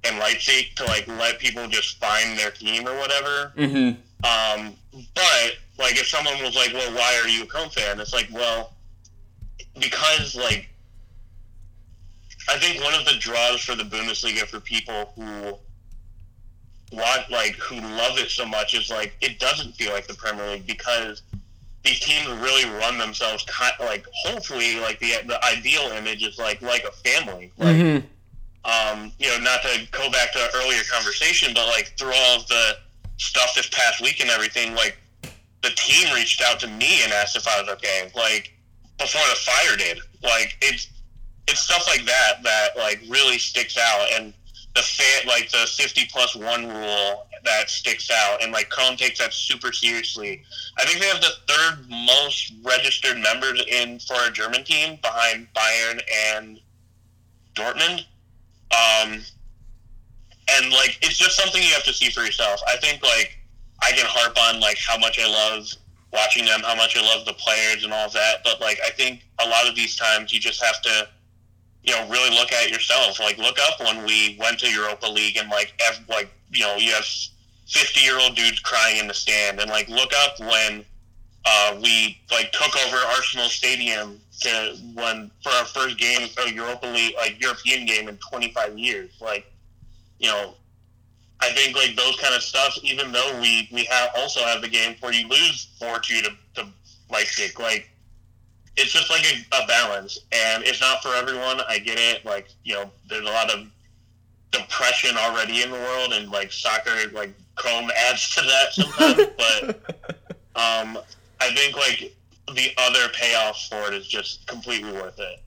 and 0.06 0.17
Leipzig 0.20 0.74
to 0.78 0.86
like 0.86 1.06
let 1.06 1.38
people 1.38 1.67
just 1.67 2.00
find 2.00 2.39
their 2.39 2.52
team 2.52 2.88
or 2.88 2.98
whatever. 2.98 3.52
Mm-hmm. 3.58 4.00
Um, 4.24 4.74
but 5.13 5.58
like, 5.78 5.96
if 6.00 6.08
someone 6.08 6.42
was 6.44 6.56
like, 6.56 6.74
"Well, 6.74 6.92
why 6.94 7.20
are 7.24 7.28
you 7.28 7.44
a 7.44 7.48
Köln 7.48 7.72
fan?" 7.74 8.00
It's 8.00 8.13
like, 8.13 8.30
well, 8.32 8.74
because 9.80 10.36
like, 10.36 10.70
I 12.50 12.58
think 12.58 12.84
one 12.84 12.94
of 12.94 13.06
the 13.06 13.16
draws 13.20 13.62
for 13.62 13.76
the 13.76 13.84
Bundesliga 13.84 14.46
for 14.48 14.60
people 14.60 15.13
who 15.16 15.58
want 16.96 17.30
like 17.30 17.56
who 17.56 17.76
love 17.76 18.18
it 18.18 18.30
so 18.30 18.46
much 18.46 18.74
is 18.74 18.90
like 18.90 19.13
it 19.22 19.40
doesn't 19.40 19.74
feel 19.74 19.92
like 19.92 20.08
the 20.08 20.13
Premier 20.13 20.50
League 20.52 20.66
because 20.66 21.22
these 21.84 22.00
teams 22.00 22.28
really 22.40 22.63
run 22.80 22.98
themselves 22.98 23.44
kind 23.46 23.74
like 23.82 24.06
hopefully 24.26 24.80
like 24.80 24.98
the 25.00 25.16
the 25.26 25.44
ideal 25.46 25.84
image 25.92 26.24
is 26.26 26.38
like 26.40 26.62
like 26.62 26.84
a 26.86 26.92
family 27.10 27.52
like 27.58 27.76
Mm-hmm. 27.76 29.00
um, 29.00 29.12
you 29.20 29.28
know, 29.30 29.38
not 29.40 29.62
to 29.63 29.88
go 29.92 30.10
back 30.12 30.32
to 30.34 30.50
earlier 30.56 30.82
conversation, 30.92 31.54
but 31.54 31.68
like 31.68 31.94
through 31.98 32.13
all 32.16 32.40
of 32.40 32.48
the 32.48 32.78
stuff 33.18 33.54
this 33.56 33.68
past 33.70 34.02
week 34.02 34.20
and 34.22 34.30
everything, 34.30 34.74
like 34.74 34.98
the 35.63 35.70
team 35.70 36.13
reached 36.13 36.41
out 36.41 36.60
to 36.62 36.67
me 36.67 37.04
and 37.04 37.12
asked 37.13 37.36
if 37.36 37.48
I 37.48 37.62
was 37.62 37.70
okay, 37.70 38.12
like 38.15 38.54
before 38.98 39.22
the 39.30 39.36
fire 39.36 39.78
did. 39.78 40.00
Like 40.24 40.58
it's 40.62 40.89
it's 41.48 41.62
stuff 41.62 41.88
like 41.88 42.06
that 42.06 42.43
that 42.43 42.78
like 42.78 43.02
really 43.08 43.38
sticks 43.38 43.78
out, 43.78 44.08
and 44.13 44.34
the 44.76 44.82
fan 44.82 45.28
like 45.28 45.50
the 45.52 45.67
fifty 45.78 46.08
plus 46.12 46.36
one 46.36 46.67
rule 46.67 47.28
that 47.43 47.70
sticks 47.70 48.10
out, 48.12 48.43
and 48.43 48.52
like 48.52 48.70
Köln 48.70 48.98
takes 48.98 49.20
that 49.20 49.34
super 49.34 49.72
seriously. 49.72 50.43
I 50.78 50.86
think 50.86 51.00
they 51.00 51.08
have 51.08 51.22
the 51.22 51.34
third 51.48 51.89
most 51.89 52.54
registered 52.63 53.17
members 53.17 53.63
in 53.67 54.00
for 54.00 54.15
a 54.28 54.32
German 54.32 54.63
team 54.63 55.00
behind 55.02 55.48
Bayern 55.56 56.02
and 56.34 56.60
Dortmund. 57.56 58.06
Um, 58.70 59.22
and 60.50 60.72
like 60.72 60.98
it's 61.02 61.17
just 61.17 61.38
something 61.38 61.62
you 61.62 61.74
have 61.74 61.84
to 61.84 61.93
see 61.93 62.10
for 62.10 62.22
yourself. 62.22 62.62
I 62.67 62.78
think 62.78 63.02
like 63.02 63.37
I 63.82 63.92
can 63.92 64.06
harp 64.08 64.38
on 64.38 64.60
like 64.60 64.78
how 64.78 64.98
much 64.98 65.20
I 65.20 65.28
love 65.28 65.68
watching 66.12 66.46
them, 66.46 66.62
how 66.63 66.76
much 66.76 66.98
I 66.98 67.02
love 67.02 67.26
the 67.26 67.34
players 67.34 67.84
and 67.84 67.94
all 67.94 68.08
of 68.08 68.13
that, 68.13 68.38
but 68.44 68.60
like 68.62 68.80
I 68.86 68.90
think 68.92 69.26
a 69.40 69.48
lot 69.48 69.68
of 69.68 69.76
these 69.76 69.96
times 69.96 70.34
you 70.34 70.40
just 70.40 70.63
have 70.63 70.82
to 70.82 71.08
you 71.84 71.94
know 71.94 72.08
really 72.10 72.32
look 72.32 72.52
at 72.52 72.70
yourself. 72.70 73.20
Like 73.20 73.38
look 73.38 73.58
up 73.68 73.80
when 73.80 74.06
we 74.06 74.38
went 74.40 74.60
to 74.60 74.70
Europa 74.70 75.08
League 75.08 75.38
and 75.38 75.50
like 75.50 75.74
like 76.10 76.30
you 76.52 76.62
know 76.62 76.76
you 76.76 76.92
have 76.92 77.06
fifty 77.68 78.02
year 78.02 78.20
old 78.20 78.36
dudes 78.36 78.60
crying 78.60 79.00
in 79.00 79.08
the 79.08 79.13
stand, 79.13 79.60
and 79.60 79.70
like 79.70 79.88
look 79.90 80.12
up 80.26 80.40
when 80.40 80.86
uh, 81.46 81.80
we 81.82 82.20
like 82.32 82.52
took 82.52 82.76
over 82.86 82.98
Arsenal 83.16 83.48
Stadium 83.48 84.20
to 84.42 84.78
when 84.94 85.32
for 85.42 85.50
our 85.52 85.66
first 85.66 85.98
game, 85.98 86.28
a 86.46 86.52
Europa 86.52 86.88
League 86.88 87.16
like 87.16 87.42
European 87.42 87.86
game 87.86 88.10
in 88.10 88.18
25 88.18 88.78
years. 88.78 89.12
Like, 89.22 89.52
you 90.20 90.30
know, 90.30 90.56
I 91.39 91.52
think 91.52 91.76
like 91.76 91.95
those 91.95 92.15
kind 92.19 92.34
of 92.34 92.41
stuff. 92.41 92.78
Even 92.84 93.12
though 93.12 93.39
we 93.41 93.69
we 93.71 93.86
have 93.86 94.10
also 94.17 94.41
have 94.41 94.62
the 94.62 94.67
game 94.67 94.95
where 95.00 95.13
you 95.13 95.28
lose 95.28 95.76
four 95.80 96.00
two 96.00 96.21
to 96.21 96.32
to 96.56 96.67
Leipzig, 97.10 97.60
like 97.60 97.89
it's 98.76 98.91
just 98.91 99.10
like 99.10 99.26
a, 99.26 99.63
a 99.63 99.67
balance, 99.67 100.19
and 100.32 100.63
it's 100.63 100.82
not 100.82 101.02
for 101.02 101.10
everyone. 101.10 101.62
I 101.67 101.80
get 101.80 102.00
it. 102.00 102.26
Like 102.26 102.47
you 102.63 102.76
know, 102.76 102.91
there's 103.10 103.28
a 103.28 103.32
lot 103.32 103.52
of 103.52 103.67
depression 104.52 105.17
already 105.17 105.63
in 105.63 105.71
the 105.71 105.78
world, 105.78 106.13
and 106.13 106.30
like 106.32 106.52
soccer, 106.52 107.10
like 107.12 107.34
Köln 107.56 107.89
adds 107.91 108.34
to 108.36 108.41
that 108.41 108.73
sometimes. 108.73 109.28
but 109.38 110.26
um, 110.56 110.97
I 111.39 111.54
think 111.54 111.76
like 111.76 112.13
the 112.56 112.71
other 112.78 113.10
payoff 113.13 113.67
for 113.69 113.88
it 113.88 113.93
is 113.93 114.08
just 114.08 114.47
completely 114.47 114.91
worth 114.91 115.19
it. 115.19 115.41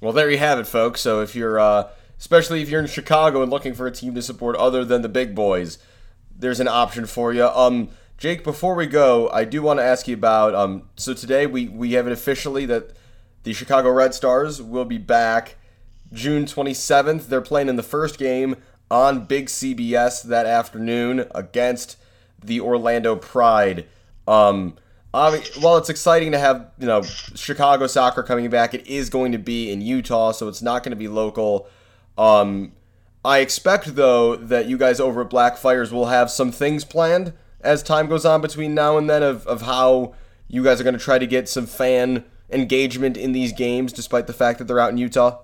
Well, 0.00 0.12
there 0.12 0.30
you 0.30 0.38
have 0.38 0.58
it, 0.58 0.66
folks. 0.66 1.00
So 1.00 1.20
if 1.20 1.34
you're, 1.36 1.60
uh, 1.60 1.88
especially 2.20 2.62
if 2.62 2.68
you're 2.68 2.80
in 2.80 2.86
Chicago 2.86 3.42
and 3.42 3.50
looking 3.50 3.74
for 3.74 3.86
a 3.86 3.90
team 3.90 4.14
to 4.14 4.22
support 4.22 4.54
other 4.56 4.84
than 4.84 5.02
the 5.02 5.08
big 5.08 5.34
boys, 5.34 5.78
there's 6.38 6.60
an 6.60 6.68
option 6.68 7.06
for 7.06 7.32
you. 7.32 7.46
Um, 7.46 7.88
Jake, 8.18 8.44
before 8.44 8.74
we 8.74 8.86
go, 8.86 9.30
I 9.30 9.44
do 9.44 9.62
want 9.62 9.80
to 9.80 9.84
ask 9.84 10.06
you 10.06 10.14
about. 10.14 10.54
Um, 10.54 10.82
so 10.96 11.14
today 11.14 11.46
we 11.46 11.68
we 11.68 11.92
have 11.92 12.06
it 12.06 12.12
officially 12.12 12.66
that 12.66 12.92
the 13.42 13.54
Chicago 13.54 13.90
Red 13.90 14.14
Stars 14.14 14.60
will 14.60 14.84
be 14.84 14.98
back 14.98 15.56
June 16.12 16.44
27th. 16.44 17.28
They're 17.28 17.40
playing 17.40 17.70
in 17.70 17.76
the 17.76 17.82
first 17.82 18.18
game 18.18 18.56
on 18.90 19.24
Big 19.24 19.46
CBS 19.46 20.22
that 20.24 20.44
afternoon 20.44 21.26
against 21.34 21.96
the 22.44 22.60
Orlando 22.60 23.16
Pride. 23.16 23.86
Um, 24.28 24.76
while 25.12 25.78
it's 25.78 25.88
exciting 25.88 26.32
to 26.32 26.38
have 26.38 26.70
you 26.78 26.86
know 26.86 27.00
Chicago 27.02 27.86
soccer 27.86 28.22
coming 28.22 28.50
back, 28.50 28.74
it 28.74 28.86
is 28.86 29.08
going 29.08 29.32
to 29.32 29.38
be 29.38 29.72
in 29.72 29.80
Utah, 29.80 30.32
so 30.32 30.48
it's 30.48 30.60
not 30.60 30.82
going 30.82 30.92
to 30.92 30.96
be 30.96 31.08
local. 31.08 31.66
Um, 32.18 32.72
I 33.24 33.38
expect 33.38 33.94
though 33.94 34.36
that 34.36 34.66
you 34.66 34.78
guys 34.78 35.00
over 35.00 35.22
at 35.22 35.30
Blackfires 35.30 35.92
will 35.92 36.06
have 36.06 36.30
some 36.30 36.52
things 36.52 36.84
planned 36.84 37.32
as 37.60 37.82
time 37.82 38.08
goes 38.08 38.24
on 38.24 38.40
between 38.40 38.74
now 38.74 38.96
and 38.96 39.08
then 39.08 39.22
of, 39.22 39.46
of 39.46 39.62
how 39.62 40.14
you 40.48 40.64
guys 40.64 40.80
are 40.80 40.84
going 40.84 40.96
to 40.96 41.00
try 41.00 41.18
to 41.18 41.26
get 41.26 41.48
some 41.48 41.66
fan 41.66 42.24
engagement 42.50 43.16
in 43.16 43.32
these 43.32 43.52
games, 43.52 43.92
despite 43.92 44.26
the 44.26 44.32
fact 44.32 44.58
that 44.58 44.66
they're 44.66 44.80
out 44.80 44.90
in 44.90 44.98
Utah? 44.98 45.38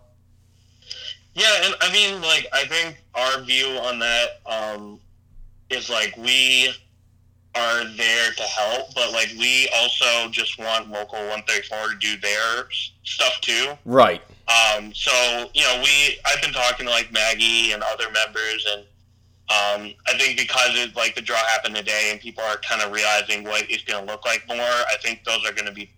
Yeah, 1.35 1.65
and 1.65 1.75
I 1.81 1.93
mean, 1.93 2.21
like, 2.23 2.47
I 2.53 2.65
think 2.65 3.03
our 3.15 3.43
view 3.43 3.67
on 3.67 3.99
that 3.99 4.41
um, 4.47 4.99
is 5.69 5.91
like 5.91 6.17
we 6.17 6.71
are 7.57 7.85
there 7.97 8.33
to 8.33 8.43
help, 8.43 8.95
but 8.95 9.13
like 9.13 9.29
we 9.39 9.69
also 9.77 10.29
just 10.31 10.59
want 10.59 10.91
local 10.91 11.19
134 11.19 11.91
to 11.91 11.97
do 11.99 12.17
their 12.19 12.69
stuff 13.05 13.41
too. 13.41 13.73
Right. 13.85 14.23
Um, 14.49 14.95
so 14.95 15.11
you 15.55 15.63
know, 15.63 15.81
we 15.83 16.19
I've 16.27 16.41
been 16.43 16.53
talking 16.53 16.87
to 16.87 16.93
like 16.93 17.13
Maggie 17.13 17.73
and 17.73 17.83
other 17.83 18.11
members, 18.13 18.67
and 18.73 18.81
um, 19.49 19.95
I 20.07 20.17
think 20.19 20.39
because 20.39 20.71
it 20.75 20.95
like 20.97 21.15
the 21.15 21.23
draw 21.23 21.37
happened 21.37 21.77
today, 21.77 22.11
and 22.13 22.21
people 22.21 22.45
are 22.45 22.57
kind 22.59 22.83
of 22.83 22.93
realizing 22.93 23.45
what 23.45 23.69
it's 23.71 23.85
going 23.85 24.05
to 24.05 24.13
look 24.13 24.25
like 24.25 24.47
more. 24.49 24.57
I 24.59 24.97
think 25.03 25.25
those 25.25 25.45
are 25.47 25.53
going 25.53 25.67
to 25.67 25.73
be 25.73 25.91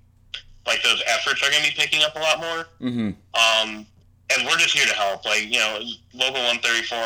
like 0.67 0.83
those 0.83 1.03
efforts 1.07 1.43
are 1.47 1.51
going 1.51 1.63
to 1.63 1.71
be 1.71 1.75
picking 1.75 2.03
up 2.03 2.15
a 2.15 2.21
lot 2.21 2.39
more. 2.39 2.67
Mm-hmm. 2.81 3.11
Um, 3.35 3.87
and 4.31 4.47
we're 4.47 4.59
just 4.59 4.77
here 4.77 4.87
to 4.87 4.95
help. 4.95 5.25
Like 5.25 5.45
you 5.45 5.59
know, 5.59 5.81
local 6.15 6.43
134 6.43 6.99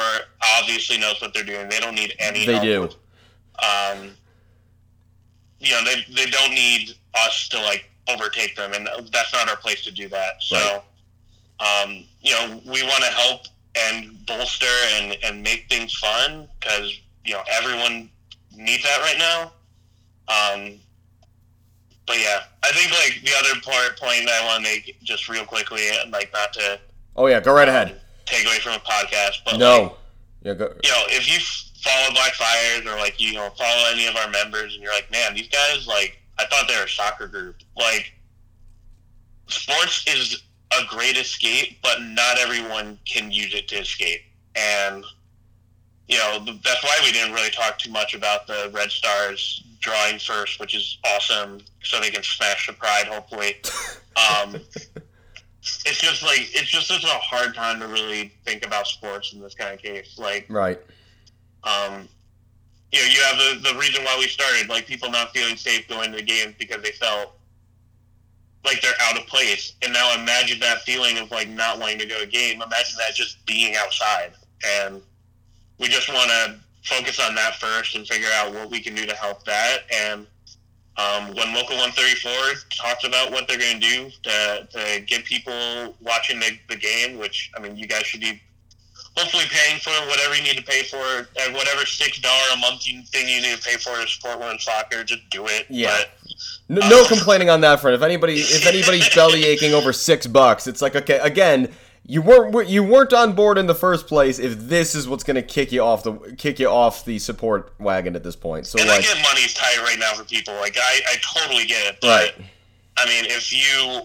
obviously 0.58 0.98
knows 0.98 1.20
what 1.20 1.32
they're 1.32 1.44
doing. 1.44 1.68
They 1.68 1.80
don't 1.80 1.94
need 1.94 2.14
any. 2.18 2.46
They 2.46 2.52
help. 2.54 2.90
do. 2.90 2.96
Um, 3.64 4.10
you 5.62 5.70
know, 5.72 5.84
they 5.84 6.04
they 6.14 6.30
don't 6.30 6.50
need 6.50 6.94
us 7.14 7.48
to 7.50 7.58
like 7.60 7.88
overtake 8.08 8.56
them, 8.56 8.72
and 8.74 8.88
that's 9.12 9.32
not 9.32 9.48
our 9.48 9.56
place 9.56 9.82
to 9.84 9.92
do 9.92 10.08
that. 10.08 10.42
So, 10.42 10.82
um, 11.60 12.04
you 12.20 12.32
know, 12.32 12.60
we 12.66 12.82
want 12.82 13.04
to 13.04 13.10
help 13.10 13.42
and 13.76 14.26
bolster 14.26 14.66
and 14.96 15.16
and 15.24 15.42
make 15.42 15.66
things 15.68 15.94
fun 15.94 16.48
because 16.60 17.00
you 17.24 17.32
know 17.34 17.42
everyone 17.50 18.10
needs 18.56 18.82
that 18.82 19.00
right 19.00 19.18
now. 19.18 19.52
Um, 20.28 20.78
but 22.06 22.18
yeah, 22.18 22.40
I 22.64 22.72
think 22.72 22.90
like 22.90 23.22
the 23.24 23.32
other 23.38 23.60
part 23.60 23.98
point 24.00 24.28
I 24.28 24.44
want 24.44 24.64
to 24.64 24.70
make 24.70 24.96
just 25.02 25.28
real 25.28 25.44
quickly, 25.44 25.88
and 26.02 26.10
like 26.12 26.32
not 26.32 26.52
to 26.54 26.78
Oh 27.16 27.26
yeah, 27.26 27.40
go 27.40 27.52
right 27.54 27.68
ahead. 27.68 28.00
take 28.26 28.46
away 28.46 28.58
from 28.58 28.72
a 28.72 28.78
podcast, 28.78 29.36
but 29.44 29.52
like, 29.54 29.60
No. 29.60 29.96
Yeah, 30.42 30.54
go. 30.54 30.74
you 30.82 30.90
know, 30.90 31.02
if 31.08 31.28
you 31.32 31.38
follow 31.82 32.12
Black 32.14 32.32
Fires 32.34 32.86
or 32.86 32.96
like 32.96 33.20
you 33.20 33.34
know 33.34 33.50
follow 33.50 33.90
any 33.92 34.06
of 34.06 34.16
our 34.16 34.30
members, 34.30 34.74
and 34.74 34.82
you're 34.82 34.92
like, 34.92 35.10
man, 35.10 35.34
these 35.34 35.48
guys 35.48 35.86
like 35.86 36.18
I 36.38 36.46
thought 36.46 36.66
they 36.68 36.76
were 36.76 36.84
a 36.84 36.88
soccer 36.88 37.26
group. 37.26 37.56
Like, 37.76 38.12
sports 39.48 40.04
is 40.06 40.42
a 40.72 40.84
great 40.88 41.16
escape, 41.16 41.78
but 41.82 42.00
not 42.02 42.38
everyone 42.38 42.98
can 43.04 43.30
use 43.30 43.54
it 43.54 43.68
to 43.68 43.76
escape, 43.76 44.22
and 44.54 45.04
you 46.08 46.18
know 46.18 46.44
that's 46.64 46.82
why 46.82 46.98
we 47.04 47.12
didn't 47.12 47.34
really 47.34 47.50
talk 47.50 47.78
too 47.78 47.90
much 47.90 48.14
about 48.14 48.46
the 48.46 48.70
Red 48.72 48.90
Stars 48.90 49.64
drawing 49.80 50.18
first, 50.18 50.60
which 50.60 50.74
is 50.74 50.98
awesome, 51.04 51.58
so 51.82 52.00
they 52.00 52.10
can 52.10 52.22
smash 52.22 52.66
the 52.66 52.72
pride 52.72 53.06
hopefully. 53.06 53.56
Um, 54.14 54.56
it's 55.86 55.98
just 55.98 56.22
like 56.22 56.40
it's 56.40 56.70
just 56.70 56.86
such 56.86 57.04
a 57.04 57.08
hard 57.08 57.54
time 57.54 57.80
to 57.80 57.86
really 57.86 58.32
think 58.44 58.66
about 58.66 58.86
sports 58.86 59.32
in 59.32 59.40
this 59.40 59.54
kind 59.54 59.72
of 59.72 59.80
case. 59.80 60.18
Like, 60.18 60.44
Right. 60.50 60.78
Um, 61.64 62.08
you 62.92 63.00
know, 63.00 63.06
you 63.06 63.20
have 63.22 63.38
the, 63.38 63.72
the 63.72 63.78
reason 63.78 64.04
why 64.04 64.16
we 64.18 64.26
started, 64.26 64.68
like 64.68 64.86
people 64.86 65.10
not 65.10 65.32
feeling 65.34 65.56
safe 65.56 65.88
going 65.88 66.10
to 66.10 66.18
the 66.18 66.22
games 66.22 66.54
because 66.58 66.82
they 66.82 66.92
felt 66.92 67.34
like 68.64 68.80
they're 68.80 68.92
out 69.00 69.18
of 69.18 69.26
place. 69.26 69.74
And 69.82 69.92
now 69.92 70.14
imagine 70.14 70.60
that 70.60 70.82
feeling 70.82 71.18
of 71.18 71.30
like 71.30 71.48
not 71.48 71.78
wanting 71.78 71.98
to 71.98 72.06
go 72.06 72.18
to 72.18 72.24
a 72.24 72.26
game. 72.26 72.56
Imagine 72.56 72.96
that 72.98 73.14
just 73.14 73.44
being 73.46 73.74
outside. 73.76 74.32
And 74.64 75.00
we 75.78 75.88
just 75.88 76.08
want 76.08 76.30
to 76.30 76.56
focus 76.84 77.18
on 77.18 77.34
that 77.34 77.56
first 77.56 77.96
and 77.96 78.06
figure 78.06 78.28
out 78.34 78.52
what 78.52 78.70
we 78.70 78.80
can 78.80 78.94
do 78.94 79.06
to 79.06 79.14
help 79.14 79.44
that. 79.44 79.80
And 79.92 80.26
um, 80.98 81.34
when 81.34 81.54
Local 81.54 81.76
134 81.76 82.32
talks 82.76 83.04
about 83.04 83.32
what 83.32 83.48
they're 83.48 83.58
going 83.58 83.80
to 83.80 83.88
do 83.88 84.10
to, 84.24 84.68
to 84.70 85.00
get 85.06 85.24
people 85.24 85.96
watching 86.00 86.38
the, 86.38 86.58
the 86.68 86.76
game, 86.76 87.18
which, 87.18 87.50
I 87.56 87.60
mean, 87.60 87.76
you 87.76 87.86
guys 87.86 88.04
should 88.04 88.20
be 88.20 88.40
hopefully 89.16 89.44
paying 89.50 89.78
for 89.80 89.90
whatever 90.08 90.34
you 90.34 90.42
need 90.42 90.56
to 90.56 90.62
pay 90.62 90.82
for, 90.84 91.28
and 91.40 91.54
whatever 91.54 91.84
six 91.84 92.18
dollar 92.20 92.42
a 92.54 92.56
month 92.58 92.82
thing 92.82 93.28
you 93.28 93.42
need 93.42 93.56
to 93.56 93.62
pay 93.62 93.76
for 93.76 94.00
to 94.00 94.08
support 94.08 94.38
women's 94.38 94.64
soccer, 94.64 95.04
just 95.04 95.28
do 95.30 95.46
it. 95.46 95.66
Yeah. 95.68 95.96
But, 95.96 96.10
No, 96.68 96.80
uh, 96.86 96.88
no 96.88 97.06
complaining 97.06 97.50
on 97.50 97.60
that 97.62 97.80
front. 97.80 97.94
If 97.94 98.02
anybody, 98.02 98.34
if 98.34 98.66
anybody's 98.66 99.12
belly 99.14 99.44
aching 99.44 99.74
over 99.74 99.92
six 99.92 100.26
bucks, 100.26 100.66
it's 100.66 100.80
like 100.80 100.96
okay, 100.96 101.18
again, 101.18 101.68
you 102.04 102.22
weren't 102.22 102.68
you 102.68 102.82
weren't 102.82 103.12
on 103.12 103.34
board 103.34 103.58
in 103.58 103.66
the 103.66 103.74
first 103.74 104.06
place. 104.06 104.38
If 104.38 104.58
this 104.58 104.94
is 104.94 105.06
what's 105.06 105.24
gonna 105.24 105.42
kick 105.42 105.70
you 105.72 105.82
off 105.82 106.02
the 106.02 106.14
kick 106.38 106.58
you 106.58 106.68
off 106.68 107.04
the 107.04 107.18
support 107.18 107.74
wagon 107.78 108.16
at 108.16 108.24
this 108.24 108.36
point, 108.36 108.66
so 108.66 108.78
and 108.78 108.88
like, 108.88 109.00
I 109.00 109.02
get 109.02 109.22
money's 109.22 109.54
tight 109.54 109.78
right 109.82 109.98
now 109.98 110.12
for 110.14 110.24
people. 110.24 110.54
Like 110.54 110.76
I, 110.76 111.00
I 111.10 111.16
totally 111.34 111.66
get 111.66 111.86
it. 111.86 111.98
But 112.00 112.34
right, 112.36 112.46
I 112.98 113.06
mean, 113.06 113.24
if 113.26 113.52
you, 113.52 114.02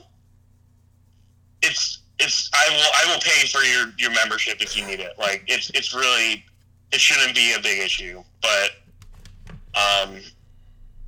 it's 1.61 1.99
it's 2.19 2.49
I 2.53 2.69
will 2.69 3.09
I 3.09 3.13
will 3.13 3.21
pay 3.21 3.47
for 3.47 3.61
your 3.63 3.93
your 3.97 4.11
membership 4.11 4.61
if 4.61 4.75
you 4.75 4.85
need 4.85 4.99
it. 4.99 5.13
Like 5.17 5.43
it's 5.47 5.69
it's 5.71 5.93
really 5.93 6.43
it 6.91 6.99
shouldn't 6.99 7.35
be 7.35 7.53
a 7.53 7.59
big 7.59 7.79
issue. 7.79 8.23
But 8.41 8.71
um, 9.75 10.15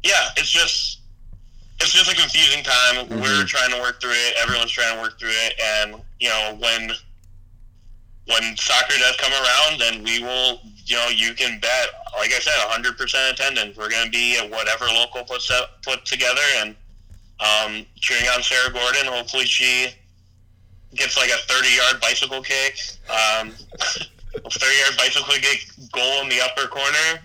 yeah, 0.04 0.30
it's 0.38 0.50
just 0.50 1.00
it's 1.80 1.94
just 1.94 2.12
a 2.12 2.16
confusing 2.16 2.64
time. 2.64 3.22
We're 3.22 3.46
trying 3.46 3.72
to 3.72 3.80
work 3.80 4.02
through 4.02 4.12
it. 4.12 4.36
Everyone's 4.42 4.72
trying 4.72 4.96
to 4.96 5.02
work 5.02 5.20
through 5.20 5.32
it, 5.32 5.54
and 5.62 5.96
you 6.20 6.30
know 6.30 6.58
when 6.60 6.92
when 8.28 8.56
soccer 8.58 8.98
does 9.00 9.16
come 9.18 9.32
around, 9.32 9.80
then 9.80 10.04
we 10.04 10.22
will. 10.22 10.62
You 10.86 10.96
know, 10.96 11.08
you 11.10 11.34
can 11.34 11.60
bet. 11.60 11.88
Like 12.18 12.32
I 12.34 12.40
said, 12.40 12.54
100% 12.68 13.32
attendance. 13.32 13.78
We're 13.78 13.90
going 13.90 14.06
to 14.06 14.12
be 14.12 14.38
at 14.40 14.50
whatever 14.50 14.86
local 14.86 15.24
puts 15.24 15.52
up, 15.52 15.84
put 15.84 16.04
together, 16.04 16.42
and 16.58 16.76
um, 17.40 17.86
cheering 17.96 18.28
on 18.36 18.42
Sarah 18.42 18.72
Gorden. 18.72 19.06
Hopefully, 19.06 19.46
she 19.46 19.90
gets 20.96 21.18
like 21.18 21.30
a 21.30 21.38
30 21.52 21.76
yard 21.76 22.02
bicycle 22.02 22.42
kick. 22.42 22.80
Um, 23.10 23.52
a 24.36 24.50
30 24.50 24.80
yard 24.80 24.98
bicycle 24.98 25.34
kick 25.36 25.68
goal 25.92 26.22
in 26.24 26.30
the 26.30 26.42
upper 26.42 26.68
corner. 26.68 27.22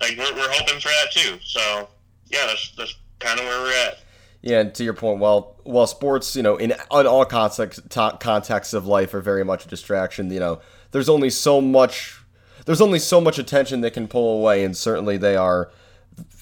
Like 0.00 0.16
we're, 0.18 0.34
we're 0.34 0.52
hoping 0.52 0.80
for 0.80 0.88
that 0.88 1.12
too. 1.12 1.38
So 1.42 1.88
yeah, 2.28 2.46
that's 2.46 2.72
that's 2.76 2.96
kind 3.18 3.38
of 3.38 3.46
where 3.46 3.60
we're 3.62 3.88
at. 3.88 4.00
yeah. 4.42 4.60
And 4.60 4.74
to 4.74 4.84
your 4.84 4.94
point, 4.94 5.18
while 5.20 5.56
while 5.64 5.86
sports, 5.86 6.36
you 6.36 6.42
know, 6.42 6.56
in, 6.56 6.72
in 6.72 7.06
all 7.06 7.24
contexts 7.24 7.82
to, 7.88 8.16
contexts 8.20 8.74
of 8.74 8.86
life 8.86 9.14
are 9.14 9.20
very 9.20 9.44
much 9.44 9.64
a 9.66 9.68
distraction. 9.68 10.30
You 10.30 10.40
know, 10.40 10.60
there's 10.90 11.08
only 11.08 11.30
so 11.30 11.60
much. 11.60 12.20
There's 12.66 12.80
only 12.80 12.98
so 12.98 13.20
much 13.20 13.38
attention 13.38 13.82
they 13.82 13.90
can 13.90 14.08
pull 14.08 14.40
away, 14.40 14.64
and 14.64 14.74
certainly 14.76 15.18
they 15.18 15.36
are 15.36 15.70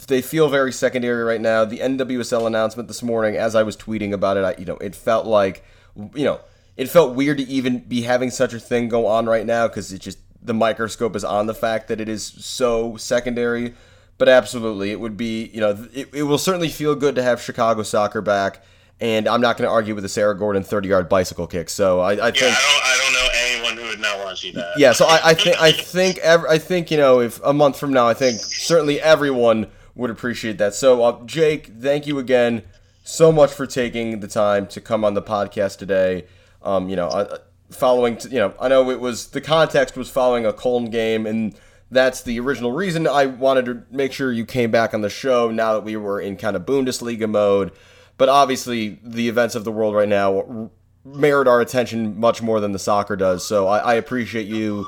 they 0.07 0.23
feel 0.23 0.49
very 0.49 0.73
secondary 0.73 1.23
right 1.23 1.41
now. 1.41 1.65
The 1.65 1.79
NWSL 1.79 2.47
announcement 2.47 2.89
this 2.89 3.03
morning, 3.03 3.37
as 3.37 3.55
I 3.55 3.63
was 3.63 3.77
tweeting 3.77 4.13
about 4.13 4.37
it, 4.37 4.45
I, 4.45 4.55
you 4.59 4.65
know, 4.65 4.77
it 4.77 4.95
felt 4.95 5.27
like, 5.27 5.65
you 6.15 6.25
know, 6.25 6.41
it 6.77 6.89
felt 6.89 7.15
weird 7.15 7.39
to 7.39 7.45
even 7.45 7.81
be 7.81 8.03
having 8.03 8.31
such 8.31 8.55
a 8.55 8.61
thing 8.61 8.89
go 8.89 9.07
on 9.07 9.27
right 9.27 9.47
now 9.47 9.69
because 9.69 9.93
it 9.93 10.01
just 10.01 10.19
the 10.43 10.55
microscope 10.55 11.15
is 11.15 11.25
on 11.25 11.47
the 11.47 11.55
fact 11.55 11.89
that 11.89 12.01
it 12.01 12.09
is 12.09 12.25
so 12.25 12.97
secondary. 12.97 13.75
But 14.19 14.29
absolutely, 14.29 14.91
it 14.93 15.01
would 15.01 15.17
be, 15.17 15.47
you 15.53 15.61
know, 15.61 15.89
it, 15.93 16.09
it 16.15 16.23
will 16.25 16.39
certainly 16.39 16.69
feel 16.69 16.95
good 16.95 17.15
to 17.17 17.23
have 17.23 17.41
Chicago 17.41 17.83
soccer 17.83 18.21
back. 18.21 18.63
And 19.01 19.27
I'm 19.27 19.41
not 19.41 19.57
going 19.57 19.67
to 19.67 19.73
argue 19.73 19.95
with 19.97 20.03
the 20.05 20.09
Sarah 20.09 20.39
Gorden 20.39 20.65
30 20.65 20.89
yard 20.89 21.09
bicycle 21.09 21.47
kick. 21.49 21.69
So 21.71 22.01
I, 22.01 22.13
I 22.13 22.15
Yeah, 22.15 22.31
think. 22.31 22.57
I 22.57 22.63
don't 22.63 22.85
I 22.85 22.97
don't 23.03 23.13
know 23.13 23.29
anyone 23.35 23.77
who 23.77 23.89
would 23.91 24.01
not 24.01 24.19
want 24.19 24.31
to 24.31 24.37
see 24.37 24.53
that. 24.53 24.75
Yeah, 24.77 24.93
so 24.93 25.07
I, 25.07 25.31
I 25.31 25.35
think 25.35 25.61
I 25.61 25.73
think 25.73 26.19
ev- 26.19 26.45
I 26.49 26.59
think 26.59 26.91
you 26.91 26.97
know 26.97 27.21
if 27.21 27.41
a 27.45 27.53
month 27.53 27.79
from 27.79 27.93
now, 27.93 28.07
I 28.07 28.15
think 28.15 28.41
certainly 28.41 29.01
everyone 29.01 29.69
would 29.95 30.11
appreciate 30.11 30.59
that. 30.59 30.75
So 30.75 31.03
uh, 31.03 31.25
Jake, 31.25 31.67
thank 31.67 32.07
you 32.07 32.19
again 32.19 32.63
so 33.03 33.33
much 33.33 33.53
for 33.53 33.67
taking 33.67 34.21
the 34.21 34.29
time 34.29 34.67
to 34.69 34.81
come 34.81 35.05
on 35.05 35.15
the 35.15 35.23
podcast 35.23 35.79
today. 35.79 36.27
Um, 36.63 36.89
you 36.89 36.97
know, 36.97 37.09
uh, 37.09 37.39
following 37.71 38.17
t- 38.17 38.31
you 38.31 38.39
know, 38.39 38.55
I 38.61 38.69
know 38.69 38.91
it 38.91 39.01
was 39.01 39.29
the 39.29 39.41
context 39.41 39.97
was 39.97 40.11
following 40.11 40.47
a 40.47 40.53
Colton 40.53 40.91
game, 40.91 41.27
and 41.27 41.55
that's 41.91 42.23
the 42.23 42.39
original 42.41 42.73
reason 42.73 43.07
I 43.07 43.27
wanted 43.27 43.65
to 43.67 43.83
make 43.91 44.13
sure 44.13 44.33
you 44.33 44.47
came 44.47 44.71
back 44.71 44.95
on 44.95 45.01
the 45.01 45.11
show. 45.11 45.51
Now 45.51 45.75
that 45.75 45.85
we 45.85 45.97
were 45.97 46.21
in 46.21 46.37
kind 46.37 46.57
of 46.57 46.65
Bundesliga 46.65 47.29
mode, 47.29 47.73
but 48.17 48.29
obviously 48.29 49.01
the 49.03 49.29
events 49.29 49.55
of 49.55 49.65
the 49.65 49.73
world 49.73 49.95
right 49.95 50.09
now 50.09 50.71
merit 51.05 51.49
our 51.49 51.61
attention 51.61 52.19
much 52.19 52.41
more 52.43 52.61
than 52.61 52.73
the 52.73 52.79
soccer 52.79 53.17
does. 53.17 53.45
So 53.45 53.67
I, 53.67 53.79
I 53.79 53.95
appreciate 53.95 54.47
you 54.47 54.87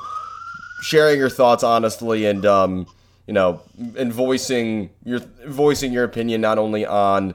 sharing 0.81 1.17
your 1.17 1.29
thoughts 1.29 1.63
honestly 1.63 2.25
and 2.25 2.45
um, 2.45 2.87
you 3.27 3.33
know 3.33 3.61
and 3.97 4.13
voicing 4.13 4.89
your 5.03 5.19
voicing 5.45 5.91
your 5.91 6.03
opinion 6.03 6.41
not 6.41 6.57
only 6.57 6.85
on 6.85 7.33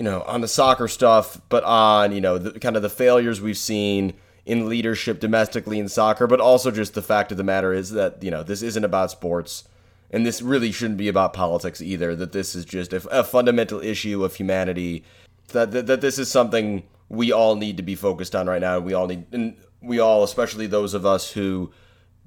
you 0.00 0.04
know 0.04 0.22
on 0.22 0.40
the 0.40 0.48
soccer 0.48 0.88
stuff 0.88 1.40
but 1.50 1.62
on 1.64 2.12
you 2.12 2.20
know 2.20 2.38
the 2.38 2.58
kind 2.58 2.74
of 2.74 2.82
the 2.82 2.88
failures 2.88 3.40
we've 3.40 3.58
seen 3.58 4.14
in 4.46 4.68
leadership 4.68 5.20
domestically 5.20 5.78
in 5.78 5.88
soccer 5.88 6.26
but 6.26 6.40
also 6.40 6.70
just 6.70 6.94
the 6.94 7.02
fact 7.02 7.30
of 7.30 7.36
the 7.36 7.44
matter 7.44 7.74
is 7.74 7.90
that 7.90 8.22
you 8.22 8.30
know 8.30 8.42
this 8.42 8.62
isn't 8.62 8.84
about 8.84 9.10
sports 9.10 9.64
and 10.10 10.24
this 10.24 10.40
really 10.40 10.72
shouldn't 10.72 10.96
be 10.96 11.08
about 11.08 11.34
politics 11.34 11.82
either 11.82 12.16
that 12.16 12.32
this 12.32 12.54
is 12.54 12.64
just 12.64 12.94
a, 12.94 13.06
a 13.10 13.22
fundamental 13.22 13.80
issue 13.80 14.24
of 14.24 14.34
humanity 14.34 15.04
that, 15.52 15.70
that 15.72 15.86
that 15.86 16.00
this 16.00 16.18
is 16.18 16.30
something 16.30 16.82
we 17.10 17.32
all 17.32 17.56
need 17.56 17.76
to 17.76 17.82
be 17.82 17.96
focused 17.96 18.34
on 18.34 18.46
right 18.46 18.60
now. 18.60 18.78
We 18.78 18.94
all 18.94 19.06
need 19.06 19.26
and 19.32 19.56
we 19.82 19.98
all 19.98 20.22
especially 20.22 20.66
those 20.66 20.94
of 20.94 21.04
us 21.04 21.32
who 21.32 21.72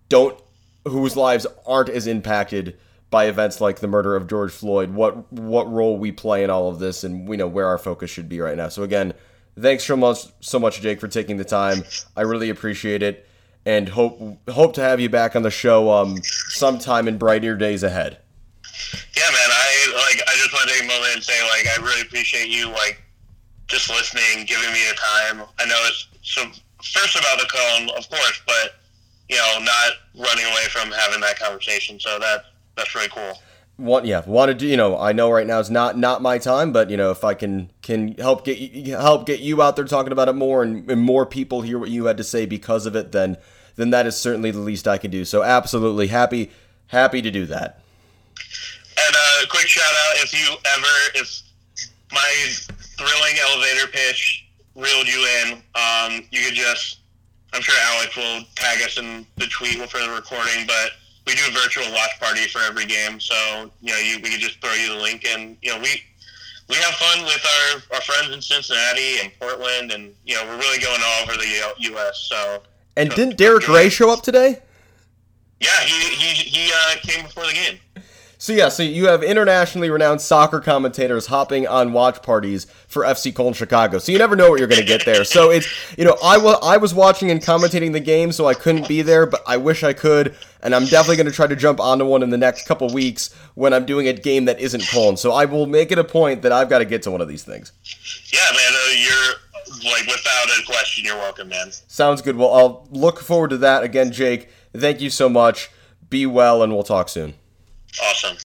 don't 0.09 0.39
whose 0.86 1.15
lives 1.15 1.47
aren't 1.65 1.89
as 1.89 2.05
impacted 2.05 2.77
by 3.13 3.26
events 3.28 3.62
like 3.62 3.80
the 3.80 3.88
murder 3.88 4.15
of 4.15 4.26
George 4.26 4.52
Floyd, 4.52 4.89
what 4.89 5.32
what 5.32 5.71
role 5.71 5.99
we 5.99 6.12
play 6.12 6.43
in 6.43 6.49
all 6.49 6.67
of 6.67 6.80
this, 6.80 7.04
and 7.04 7.28
we 7.28 7.38
know 7.38 7.47
where 7.47 7.67
our 7.67 7.78
focus 7.78 8.10
should 8.10 8.28
be 8.28 8.39
right 8.39 8.58
now. 8.58 8.69
So 8.69 8.82
again, 8.82 9.13
thanks 9.56 9.84
so 9.84 9.95
much, 9.95 10.26
so 10.39 10.58
much, 10.58 10.82
Jake, 10.82 10.99
for 10.99 11.08
taking 11.08 11.38
the 11.38 11.45
time. 11.45 11.84
I 12.17 12.21
really 12.21 12.49
appreciate 12.49 13.04
it, 13.04 13.30
and 13.67 13.88
hope 13.88 14.19
hope 14.49 14.73
to 14.73 14.82
have 14.82 14.99
you 14.99 15.10
back 15.10 15.36
on 15.36 15.43
the 15.43 15.52
show 15.52 15.91
um 15.91 16.17
sometime 16.23 17.08
in 17.08 17.19
brighter 17.19 17.56
days 17.56 17.84
ahead. 17.84 18.17
Yeah, 19.15 19.30
man. 19.30 19.49
I 19.52 19.93
like. 20.10 20.28
I 20.28 20.34
just 20.34 20.52
want 20.52 20.67
to 20.67 20.73
take 20.73 20.84
a 20.84 20.88
moment 20.88 21.13
and 21.13 21.23
say, 21.23 21.39
like, 21.43 21.67
I 21.67 21.84
really 21.84 22.02
appreciate 22.02 22.49
you, 22.49 22.69
like, 22.69 22.99
just 23.67 23.91
listening, 23.91 24.47
giving 24.47 24.73
me 24.73 24.80
the 24.89 24.95
time. 24.95 25.47
I 25.60 25.65
know 25.67 25.78
it's 25.86 26.08
so 26.23 26.45
first 26.82 27.15
about 27.15 27.38
the 27.38 27.45
Köln, 27.45 27.95
of 27.95 28.10
course, 28.10 28.41
but 28.47 28.73
you 29.30 29.36
know, 29.38 29.60
not 29.60 29.91
running 30.28 30.45
away 30.45 30.65
from 30.69 30.91
having 30.91 31.21
that 31.21 31.38
conversation. 31.38 31.99
So 31.99 32.17
that 32.17 32.45
that's 32.75 32.93
really 32.95 33.09
cool. 33.09 33.33
Want 33.77 34.05
yeah, 34.05 34.23
want 34.27 34.49
to 34.49 34.53
do? 34.53 34.67
you 34.67 34.77
know 34.77 34.97
I 34.97 35.13
know 35.13 35.31
right 35.31 35.47
now 35.47 35.59
is 35.59 35.71
not 35.71 35.97
not 35.97 36.21
my 36.21 36.38
time, 36.38 36.71
but 36.71 36.91
you 36.91 36.97
know 36.97 37.09
if 37.09 37.23
I 37.23 37.33
can 37.33 37.71
can 37.81 38.13
help 38.15 38.45
get 38.45 38.57
help 38.88 39.25
get 39.25 39.39
you 39.39 39.62
out 39.63 39.75
there 39.75 39.86
talking 39.86 40.12
about 40.12 40.29
it 40.29 40.33
more 40.33 40.62
and, 40.62 40.89
and 40.89 41.01
more 41.01 41.25
people 41.25 41.62
hear 41.62 41.79
what 41.79 41.89
you 41.89 42.05
had 42.05 42.17
to 42.17 42.23
say 42.23 42.45
because 42.45 42.86
of 42.86 42.95
it, 42.95 43.12
then 43.12 43.38
then 43.75 43.89
that 43.89 44.05
is 44.05 44.15
certainly 44.15 44.51
the 44.51 44.59
least 44.59 44.88
I 44.88 44.99
can 44.99 45.09
do. 45.09 45.25
So 45.25 45.41
absolutely 45.41 46.07
happy 46.07 46.51
happy 46.88 47.21
to 47.23 47.31
do 47.31 47.47
that. 47.47 47.79
And 48.95 49.15
a 49.15 49.43
uh, 49.43 49.47
quick 49.49 49.67
shout 49.67 49.83
out 49.83 50.23
if 50.23 50.33
you 50.33 50.55
ever 50.77 50.88
if 51.15 51.41
my 52.12 52.45
thrilling 52.95 53.36
elevator 53.49 53.88
pitch 53.88 54.45
reeled 54.75 55.07
you 55.07 55.27
in, 55.41 55.53
um, 55.73 56.27
you 56.31 56.45
could 56.45 56.53
just 56.53 56.99
I'm 57.53 57.62
sure 57.62 57.75
Alex 57.81 58.15
will 58.15 58.41
tag 58.55 58.81
us 58.83 58.97
in 58.97 59.25
the 59.38 59.47
tweet 59.47 59.77
for 59.89 59.99
the 59.99 60.09
recording, 60.09 60.65
but 60.65 60.91
we 61.25 61.36
do 61.36 61.41
a 61.47 61.51
virtual 61.51 61.86
watch 61.91 62.19
party 62.19 62.47
for 62.47 62.59
every 62.59 62.86
game. 62.86 63.19
So 63.19 63.71
you 63.81 63.91
know, 63.91 63.99
you, 63.99 64.17
we 64.21 64.29
could 64.29 64.41
just 64.41 64.62
throw 64.62 64.73
you 64.73 64.93
the 64.95 65.01
link, 65.01 65.25
and 65.25 65.57
you 65.62 65.71
know, 65.71 65.79
we 65.79 66.01
we 66.69 66.75
have 66.75 66.93
fun 66.95 67.23
with 67.25 67.45
our, 67.45 67.95
our 67.95 68.01
friends 68.01 68.33
in 68.33 68.41
Cincinnati 68.41 69.19
and 69.21 69.31
Portland, 69.39 69.91
and 69.91 70.13
you 70.25 70.36
know, 70.36 70.45
we're 70.45 70.57
really 70.57 70.79
going 70.79 71.01
all 71.03 71.23
over 71.23 71.33
the 71.33 71.73
U.S. 71.77 72.27
So. 72.29 72.63
And 72.95 73.09
so, 73.09 73.15
didn't 73.15 73.38
Derek 73.38 73.67
Rae 73.67 73.89
show 73.89 74.12
up 74.12 74.21
today? 74.21 74.62
Yeah, 75.59 75.79
he 75.81 76.15
he, 76.15 76.33
he 76.43 76.71
uh, 76.71 76.95
came 77.01 77.25
before 77.25 77.45
the 77.45 77.53
game. 77.53 77.79
So 78.43 78.51
yeah, 78.51 78.67
so 78.67 78.84
you 78.84 79.08
have 79.08 79.23
internationally 79.23 79.89
renowned 79.89 80.19
soccer 80.19 80.60
commentators 80.60 81.27
hopping 81.27 81.65
on 81.65 81.93
watch 81.93 82.21
parties 82.21 82.65
for 82.89 83.03
FC 83.03 83.34
Cologne 83.34 83.53
Chicago. 83.53 83.99
So 83.99 84.12
you 84.12 84.17
never 84.17 84.36
know 84.36 84.49
what 84.49 84.60
you're 84.60 84.67
going 84.67 84.82
to 84.82 84.86
get 84.86 85.06
there. 85.06 85.23
So 85.23 85.49
it's 85.49 85.65
you 85.97 86.03
know 86.03 86.17
I 86.21 86.38
was 86.38 86.60
I 86.62 86.75
was 86.75 86.93
watching 86.93 87.32
and 87.32 87.39
commentating 87.39 87.93
the 87.93 88.01
game, 88.01 88.34
so 88.34 88.45
I 88.45 88.53
couldn't 88.53 88.86
be 88.86 89.01
there, 89.01 89.25
but 89.25 89.41
I 89.47 89.56
wish 89.56 89.82
I 89.82 89.93
could, 89.93 90.36
and 90.62 90.75
I'm 90.75 90.84
definitely 90.84 91.15
going 91.15 91.27
to 91.27 91.32
try 91.32 91.47
to 91.47 91.56
jump 91.56 91.79
onto 91.79 92.03
one 92.03 92.21
in 92.21 92.32
the 92.32 92.38
next 92.38 92.67
couple 92.67 92.89
weeks 92.89 93.34
when 93.56 93.73
I'm 93.73 93.86
doing 93.86 94.10
a 94.10 94.13
game 94.13 94.43
that 94.43 94.60
isn't 94.60 94.89
Cologne. 94.89 95.15
So 95.15 95.32
I 95.32 95.45
will 95.45 95.65
make 95.65 95.93
it 95.93 95.97
a 95.97 96.03
point 96.03 96.41
that 96.41 96.51
I've 96.51 96.67
got 96.67 96.79
to 96.79 96.86
get 96.86 97.01
to 97.03 97.12
one 97.12 97.21
of 97.21 97.29
these 97.29 97.43
things. 97.45 97.71
Yeah, 98.34 98.39
man, 98.51 98.73
uh, 98.73 98.91
you're 98.91 99.89
like 99.89 100.06
without 100.06 100.60
a 100.60 100.65
question, 100.65 101.06
you're 101.06 101.15
welcome, 101.15 101.47
man. 101.47 101.71
Sounds 101.71 102.21
good. 102.21 102.36
Well, 102.36 102.53
I'll 102.53 102.88
look 102.91 103.21
forward 103.21 103.51
to 103.51 103.58
that 103.60 103.84
again, 103.84 104.12
Jake. 104.12 104.49
Thank 104.75 104.99
you 104.99 105.10
so 105.10 105.29
much. 105.29 105.71
Be 106.10 106.25
well, 106.25 106.62
and 106.62 106.73
we'll 106.73 106.84
talk 106.84 107.08
soon. 107.08 107.36
Awesome. 108.01 108.38